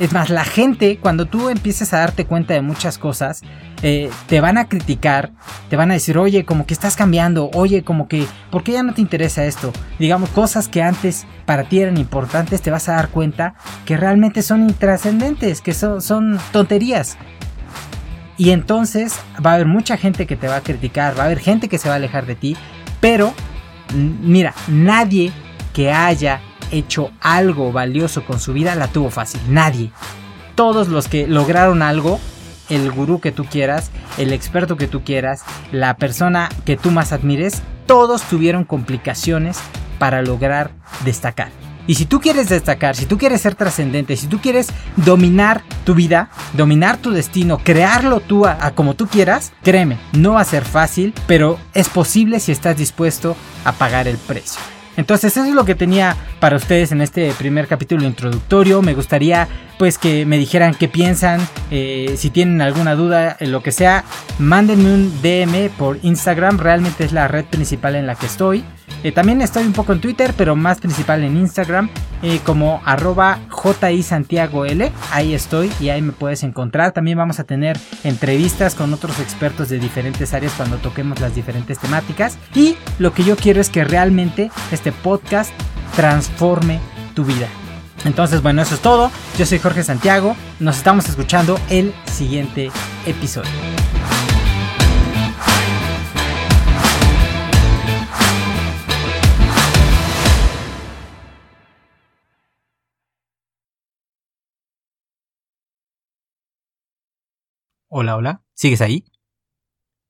es 0.00 0.14
más, 0.14 0.30
la 0.30 0.44
gente, 0.44 0.98
cuando 0.98 1.26
tú 1.26 1.50
empieces 1.50 1.92
a 1.92 1.98
darte 1.98 2.24
cuenta 2.24 2.54
de 2.54 2.62
muchas 2.62 2.96
cosas, 2.96 3.42
eh, 3.82 4.10
te 4.28 4.40
van 4.40 4.56
a 4.56 4.66
criticar, 4.66 5.30
te 5.68 5.76
van 5.76 5.90
a 5.90 5.94
decir, 5.94 6.16
oye, 6.16 6.46
como 6.46 6.64
que 6.64 6.72
estás 6.72 6.96
cambiando, 6.96 7.50
oye, 7.52 7.84
como 7.84 8.08
que, 8.08 8.26
¿por 8.50 8.64
qué 8.64 8.72
ya 8.72 8.82
no 8.82 8.94
te 8.94 9.02
interesa 9.02 9.44
esto? 9.44 9.74
Digamos, 9.98 10.30
cosas 10.30 10.68
que 10.68 10.82
antes 10.82 11.26
para 11.44 11.64
ti 11.64 11.80
eran 11.80 11.98
importantes, 11.98 12.62
te 12.62 12.70
vas 12.70 12.88
a 12.88 12.94
dar 12.94 13.10
cuenta 13.10 13.54
que 13.84 13.98
realmente 13.98 14.40
son 14.40 14.62
intrascendentes, 14.62 15.60
que 15.60 15.74
son, 15.74 16.00
son 16.00 16.38
tonterías. 16.50 17.18
Y 18.38 18.52
entonces 18.52 19.20
va 19.44 19.50
a 19.50 19.54
haber 19.56 19.66
mucha 19.66 19.98
gente 19.98 20.26
que 20.26 20.36
te 20.36 20.48
va 20.48 20.56
a 20.56 20.62
criticar, 20.62 21.16
va 21.18 21.24
a 21.24 21.26
haber 21.26 21.40
gente 21.40 21.68
que 21.68 21.76
se 21.76 21.88
va 21.90 21.96
a 21.96 21.98
alejar 21.98 22.24
de 22.24 22.36
ti, 22.36 22.56
pero 23.02 23.34
mira, 23.94 24.54
nadie 24.66 25.30
que 25.74 25.92
haya 25.92 26.40
hecho 26.70 27.10
algo 27.20 27.72
valioso 27.72 28.24
con 28.24 28.40
su 28.40 28.52
vida 28.52 28.74
la 28.74 28.88
tuvo 28.88 29.10
fácil. 29.10 29.40
Nadie. 29.48 29.90
Todos 30.54 30.88
los 30.88 31.08
que 31.08 31.26
lograron 31.26 31.82
algo, 31.82 32.20
el 32.68 32.90
gurú 32.90 33.20
que 33.20 33.32
tú 33.32 33.44
quieras, 33.44 33.90
el 34.18 34.32
experto 34.32 34.76
que 34.76 34.86
tú 34.86 35.02
quieras, 35.02 35.42
la 35.72 35.96
persona 35.96 36.48
que 36.64 36.76
tú 36.76 36.90
más 36.90 37.12
admires, 37.12 37.62
todos 37.86 38.22
tuvieron 38.22 38.64
complicaciones 38.64 39.58
para 39.98 40.22
lograr 40.22 40.70
destacar. 41.04 41.50
Y 41.86 41.96
si 41.96 42.04
tú 42.06 42.20
quieres 42.20 42.48
destacar, 42.48 42.94
si 42.94 43.06
tú 43.06 43.18
quieres 43.18 43.40
ser 43.40 43.56
trascendente, 43.56 44.16
si 44.16 44.28
tú 44.28 44.38
quieres 44.38 44.68
dominar 44.96 45.62
tu 45.84 45.94
vida, 45.94 46.30
dominar 46.52 46.98
tu 46.98 47.10
destino, 47.10 47.58
crearlo 47.58 48.20
tú 48.20 48.46
a, 48.46 48.70
como 48.76 48.94
tú 48.94 49.08
quieras, 49.08 49.52
créeme, 49.64 49.98
no 50.12 50.34
va 50.34 50.42
a 50.42 50.44
ser 50.44 50.64
fácil, 50.64 51.14
pero 51.26 51.58
es 51.74 51.88
posible 51.88 52.38
si 52.38 52.52
estás 52.52 52.76
dispuesto 52.76 53.36
a 53.64 53.72
pagar 53.72 54.06
el 54.06 54.18
precio. 54.18 54.60
Entonces 54.96 55.36
eso 55.36 55.44
es 55.44 55.54
lo 55.54 55.64
que 55.64 55.74
tenía 55.74 56.16
para 56.40 56.56
ustedes 56.56 56.92
en 56.92 57.00
este 57.00 57.32
primer 57.32 57.66
capítulo 57.66 58.04
introductorio. 58.04 58.82
Me 58.82 58.94
gustaría 58.94 59.48
pues 59.78 59.96
que 59.96 60.26
me 60.26 60.36
dijeran 60.36 60.74
qué 60.74 60.88
piensan, 60.88 61.40
eh, 61.70 62.14
si 62.18 62.28
tienen 62.28 62.60
alguna 62.60 62.94
duda, 62.94 63.34
en 63.40 63.50
lo 63.50 63.62
que 63.62 63.72
sea, 63.72 64.04
mándenme 64.38 64.92
un 64.92 65.22
DM 65.22 65.70
por 65.70 65.98
Instagram, 66.02 66.58
realmente 66.58 67.04
es 67.04 67.12
la 67.12 67.28
red 67.28 67.46
principal 67.46 67.96
en 67.96 68.06
la 68.06 68.14
que 68.14 68.26
estoy. 68.26 68.62
Eh, 69.02 69.12
también 69.12 69.40
estoy 69.40 69.64
un 69.64 69.72
poco 69.72 69.92
en 69.92 70.00
Twitter, 70.00 70.34
pero 70.36 70.56
más 70.56 70.78
principal 70.78 71.22
en 71.24 71.36
Instagram, 71.36 71.88
eh, 72.22 72.40
como 72.44 72.82
arroba 72.84 73.38
L. 74.66 74.92
Ahí 75.10 75.34
estoy 75.34 75.70
y 75.80 75.88
ahí 75.88 76.02
me 76.02 76.12
puedes 76.12 76.42
encontrar. 76.42 76.92
También 76.92 77.16
vamos 77.16 77.40
a 77.40 77.44
tener 77.44 77.78
entrevistas 78.04 78.74
con 78.74 78.92
otros 78.92 79.18
expertos 79.20 79.68
de 79.68 79.78
diferentes 79.78 80.34
áreas 80.34 80.52
cuando 80.56 80.76
toquemos 80.76 81.20
las 81.20 81.34
diferentes 81.34 81.78
temáticas. 81.78 82.38
Y 82.54 82.76
lo 82.98 83.12
que 83.12 83.24
yo 83.24 83.36
quiero 83.36 83.60
es 83.60 83.70
que 83.70 83.84
realmente 83.84 84.50
este 84.70 84.92
podcast 84.92 85.50
transforme 85.96 86.78
tu 87.14 87.24
vida. 87.24 87.48
Entonces, 88.04 88.42
bueno, 88.42 88.62
eso 88.62 88.74
es 88.74 88.80
todo. 88.80 89.10
Yo 89.38 89.46
soy 89.46 89.58
Jorge 89.58 89.82
Santiago. 89.82 90.36
Nos 90.58 90.78
estamos 90.78 91.08
escuchando 91.08 91.58
el 91.68 91.92
siguiente 92.06 92.70
episodio. 93.06 93.50
Hola, 107.92 108.14
hola. 108.14 108.42
¿Sigues 108.54 108.82
ahí? 108.82 109.04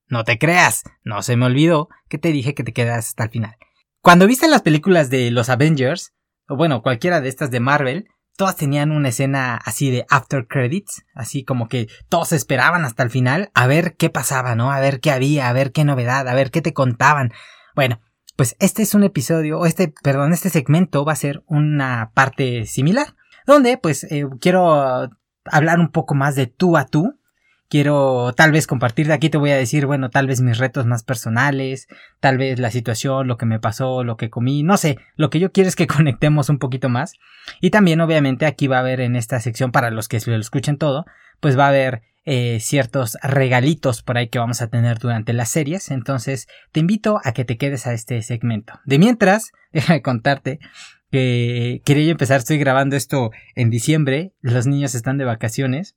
No 0.07 0.23
te 0.23 0.37
creas, 0.37 0.83
no 1.03 1.23
se 1.23 1.35
me 1.35 1.47
olvidó 1.47 1.89
que 2.09 2.19
te 2.19 2.31
dije 2.31 2.53
que 2.53 2.63
te 2.63 2.73
quedas 2.73 3.07
hasta 3.07 3.23
el 3.23 3.31
final. 3.31 3.55
Cuando 4.03 4.27
viste 4.27 4.47
las 4.47 4.61
películas 4.61 5.09
de 5.09 5.31
los 5.31 5.49
Avengers, 5.49 6.13
o 6.47 6.55
bueno, 6.55 6.83
cualquiera 6.83 7.21
de 7.21 7.29
estas 7.29 7.49
de 7.49 7.59
Marvel, 7.59 8.07
todas 8.37 8.55
tenían 8.55 8.91
una 8.91 9.09
escena 9.09 9.55
así 9.55 9.89
de 9.89 10.05
after 10.11 10.45
credits, 10.45 11.05
así 11.15 11.43
como 11.43 11.67
que 11.67 11.87
todos 12.07 12.33
esperaban 12.33 12.85
hasta 12.85 13.01
el 13.01 13.09
final 13.09 13.49
a 13.55 13.65
ver 13.65 13.95
qué 13.97 14.11
pasaba, 14.11 14.53
¿no? 14.53 14.71
A 14.71 14.79
ver 14.79 14.99
qué 14.99 15.09
había, 15.09 15.49
a 15.49 15.53
ver 15.53 15.71
qué 15.71 15.83
novedad, 15.83 16.27
a 16.27 16.35
ver 16.35 16.51
qué 16.51 16.61
te 16.61 16.73
contaban. 16.73 17.31
Bueno, 17.75 17.99
pues 18.35 18.55
este 18.59 18.83
es 18.83 18.93
un 18.93 19.03
episodio, 19.03 19.57
o 19.57 19.65
este, 19.65 19.91
perdón, 20.03 20.33
este 20.33 20.51
segmento 20.51 21.03
va 21.03 21.13
a 21.13 21.15
ser 21.15 21.41
una 21.47 22.11
parte 22.13 22.67
similar, 22.67 23.15
donde 23.47 23.79
pues 23.79 24.03
eh, 24.03 24.27
quiero 24.39 25.09
hablar 25.45 25.79
un 25.79 25.91
poco 25.91 26.13
más 26.13 26.35
de 26.35 26.45
tú 26.45 26.77
a 26.77 26.85
tú, 26.85 27.17
quiero 27.71 28.33
tal 28.35 28.51
vez 28.51 28.67
compartir 28.67 29.07
de 29.07 29.13
aquí 29.13 29.29
te 29.29 29.37
voy 29.37 29.51
a 29.51 29.55
decir, 29.55 29.85
bueno, 29.85 30.09
tal 30.09 30.27
vez 30.27 30.41
mis 30.41 30.57
retos 30.57 30.85
más 30.85 31.03
personales, 31.03 31.87
tal 32.19 32.37
vez 32.37 32.59
la 32.59 32.69
situación, 32.69 33.29
lo 33.29 33.37
que 33.37 33.45
me 33.45 33.61
pasó, 33.61 34.03
lo 34.03 34.17
que 34.17 34.29
comí, 34.29 34.61
no 34.61 34.75
sé, 34.75 34.97
lo 35.15 35.29
que 35.29 35.39
yo 35.39 35.53
quiero 35.53 35.69
es 35.69 35.77
que 35.77 35.87
conectemos 35.87 36.49
un 36.49 36.59
poquito 36.59 36.89
más. 36.89 37.13
Y 37.61 37.69
también 37.69 38.01
obviamente 38.01 38.45
aquí 38.45 38.67
va 38.67 38.75
a 38.77 38.79
haber 38.81 38.99
en 38.99 39.15
esta 39.15 39.39
sección 39.39 39.71
para 39.71 39.89
los 39.89 40.09
que 40.09 40.19
lo 40.25 40.35
escuchen 40.35 40.77
todo, 40.77 41.05
pues 41.39 41.57
va 41.57 41.65
a 41.65 41.69
haber 41.69 42.01
eh, 42.25 42.59
ciertos 42.59 43.17
regalitos 43.23 44.03
por 44.03 44.17
ahí 44.17 44.27
que 44.27 44.37
vamos 44.37 44.61
a 44.61 44.67
tener 44.67 44.99
durante 44.99 45.31
las 45.31 45.49
series. 45.49 45.91
Entonces 45.91 46.49
te 46.73 46.81
invito 46.81 47.21
a 47.23 47.31
que 47.31 47.45
te 47.45 47.55
quedes 47.57 47.87
a 47.87 47.93
este 47.93 48.21
segmento. 48.21 48.81
De 48.83 48.99
mientras, 48.99 49.53
déjame 49.71 50.01
contarte 50.01 50.59
que 51.09 51.81
quería 51.85 52.03
yo 52.03 52.11
empezar, 52.11 52.39
estoy 52.39 52.57
grabando 52.57 52.97
esto 52.97 53.31
en 53.55 53.69
diciembre, 53.69 54.33
los 54.41 54.67
niños 54.67 54.93
están 54.93 55.17
de 55.17 55.23
vacaciones 55.23 55.95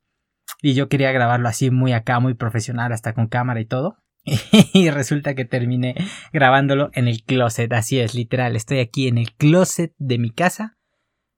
y 0.64 0.72
yo 0.72 0.88
quería 0.88 1.12
grabarlo 1.12 1.46
así 1.46 1.70
muy 1.70 1.92
acá, 1.92 2.20
muy 2.20 2.32
profesional, 2.32 2.90
hasta 2.94 3.12
con 3.12 3.26
cámara 3.26 3.60
y 3.60 3.66
todo. 3.66 3.98
y 4.72 4.88
resulta 4.88 5.34
que 5.34 5.44
terminé 5.44 5.94
grabándolo 6.32 6.88
en 6.94 7.06
el 7.06 7.22
closet, 7.22 7.70
así 7.74 8.00
es, 8.00 8.14
literal, 8.14 8.56
estoy 8.56 8.78
aquí 8.78 9.06
en 9.06 9.18
el 9.18 9.34
closet 9.34 9.92
de 9.98 10.18
mi 10.18 10.30
casa, 10.30 10.78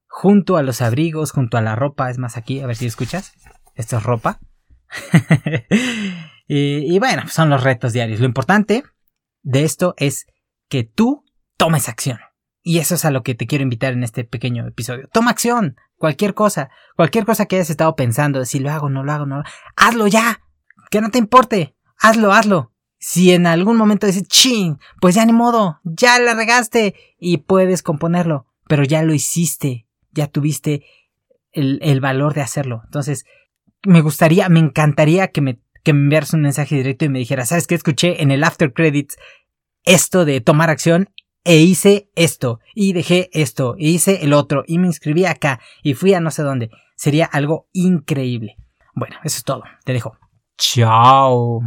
junto 0.06 0.56
a 0.56 0.62
los 0.62 0.80
abrigos, 0.80 1.32
junto 1.32 1.56
a 1.56 1.60
la 1.60 1.74
ropa, 1.74 2.08
es 2.08 2.18
más 2.18 2.36
aquí, 2.36 2.60
a 2.60 2.68
ver 2.68 2.76
si 2.76 2.86
escuchas, 2.86 3.32
esto 3.74 3.96
es 3.96 4.04
ropa. 4.04 4.38
y, 6.46 6.96
bueno, 7.00 7.26
son 7.26 7.50
los 7.50 7.64
retos 7.64 7.92
diarios. 7.92 8.20
Lo 8.20 8.26
importante 8.26 8.84
de 9.42 9.64
esto 9.64 9.94
es 9.96 10.26
que 10.68 10.84
tú 10.84 11.24
tomes 11.56 11.88
acción. 11.88 12.20
Y 12.62 12.78
eso 12.78 12.94
es 12.94 13.04
a 13.04 13.10
lo 13.10 13.24
que 13.24 13.34
te 13.34 13.48
quiero 13.48 13.64
invitar 13.64 13.92
en 13.92 14.04
este 14.04 14.22
pequeño 14.22 14.68
episodio. 14.68 15.08
Toma 15.12 15.32
acción, 15.32 15.74
cualquier 15.96 16.34
cosa, 16.34 16.70
cualquier 16.96 17.24
cosa 17.24 17.46
que 17.46 17.56
hayas 17.56 17.70
estado 17.70 17.96
pensando, 17.96 18.44
si 18.44 18.58
lo 18.58 18.70
hago, 18.70 18.88
no 18.88 19.02
lo 19.02 19.12
hago, 19.12 19.26
no 19.26 19.38
lo 19.38 19.44
hazlo 19.76 20.06
ya, 20.06 20.40
que 20.90 21.00
no 21.00 21.10
te 21.10 21.18
importe, 21.18 21.76
hazlo, 21.98 22.32
hazlo. 22.32 22.72
Si 22.98 23.32
en 23.32 23.46
algún 23.46 23.76
momento 23.76 24.06
dices, 24.06 24.26
ching, 24.26 24.78
pues 25.00 25.14
ya 25.14 25.24
ni 25.24 25.32
modo, 25.32 25.80
ya 25.84 26.18
la 26.18 26.34
regaste 26.34 26.94
y 27.18 27.38
puedes 27.38 27.82
componerlo, 27.82 28.46
pero 28.68 28.84
ya 28.84 29.02
lo 29.02 29.12
hiciste, 29.12 29.86
ya 30.12 30.26
tuviste 30.26 30.84
el, 31.52 31.78
el 31.82 32.00
valor 32.00 32.34
de 32.34 32.40
hacerlo. 32.40 32.82
Entonces, 32.84 33.24
me 33.82 34.00
gustaría, 34.00 34.48
me 34.48 34.60
encantaría 34.60 35.28
que 35.28 35.40
me, 35.40 35.60
que 35.84 35.92
me 35.92 36.00
enviaras 36.00 36.32
un 36.32 36.42
mensaje 36.42 36.74
directo 36.74 37.04
y 37.04 37.08
me 37.08 37.18
dijeras, 37.18 37.50
¿sabes 37.50 37.66
qué? 37.66 37.74
Escuché 37.74 38.22
en 38.22 38.30
el 38.30 38.42
After 38.42 38.72
Credits 38.72 39.16
esto 39.84 40.24
de 40.24 40.40
tomar 40.40 40.68
acción 40.70 41.10
e 41.46 41.58
hice 41.58 42.10
esto, 42.16 42.60
y 42.74 42.92
dejé 42.92 43.30
esto, 43.32 43.76
e 43.78 43.84
hice 43.84 44.24
el 44.24 44.32
otro, 44.32 44.64
y 44.66 44.78
me 44.78 44.88
inscribí 44.88 45.24
acá, 45.24 45.60
y 45.82 45.94
fui 45.94 46.12
a 46.12 46.20
no 46.20 46.32
sé 46.32 46.42
dónde. 46.42 46.70
Sería 46.96 47.26
algo 47.26 47.68
increíble. 47.72 48.56
Bueno, 48.94 49.16
eso 49.22 49.38
es 49.38 49.44
todo. 49.44 49.62
Te 49.84 49.92
dejo. 49.92 50.16
Chao. 50.58 51.60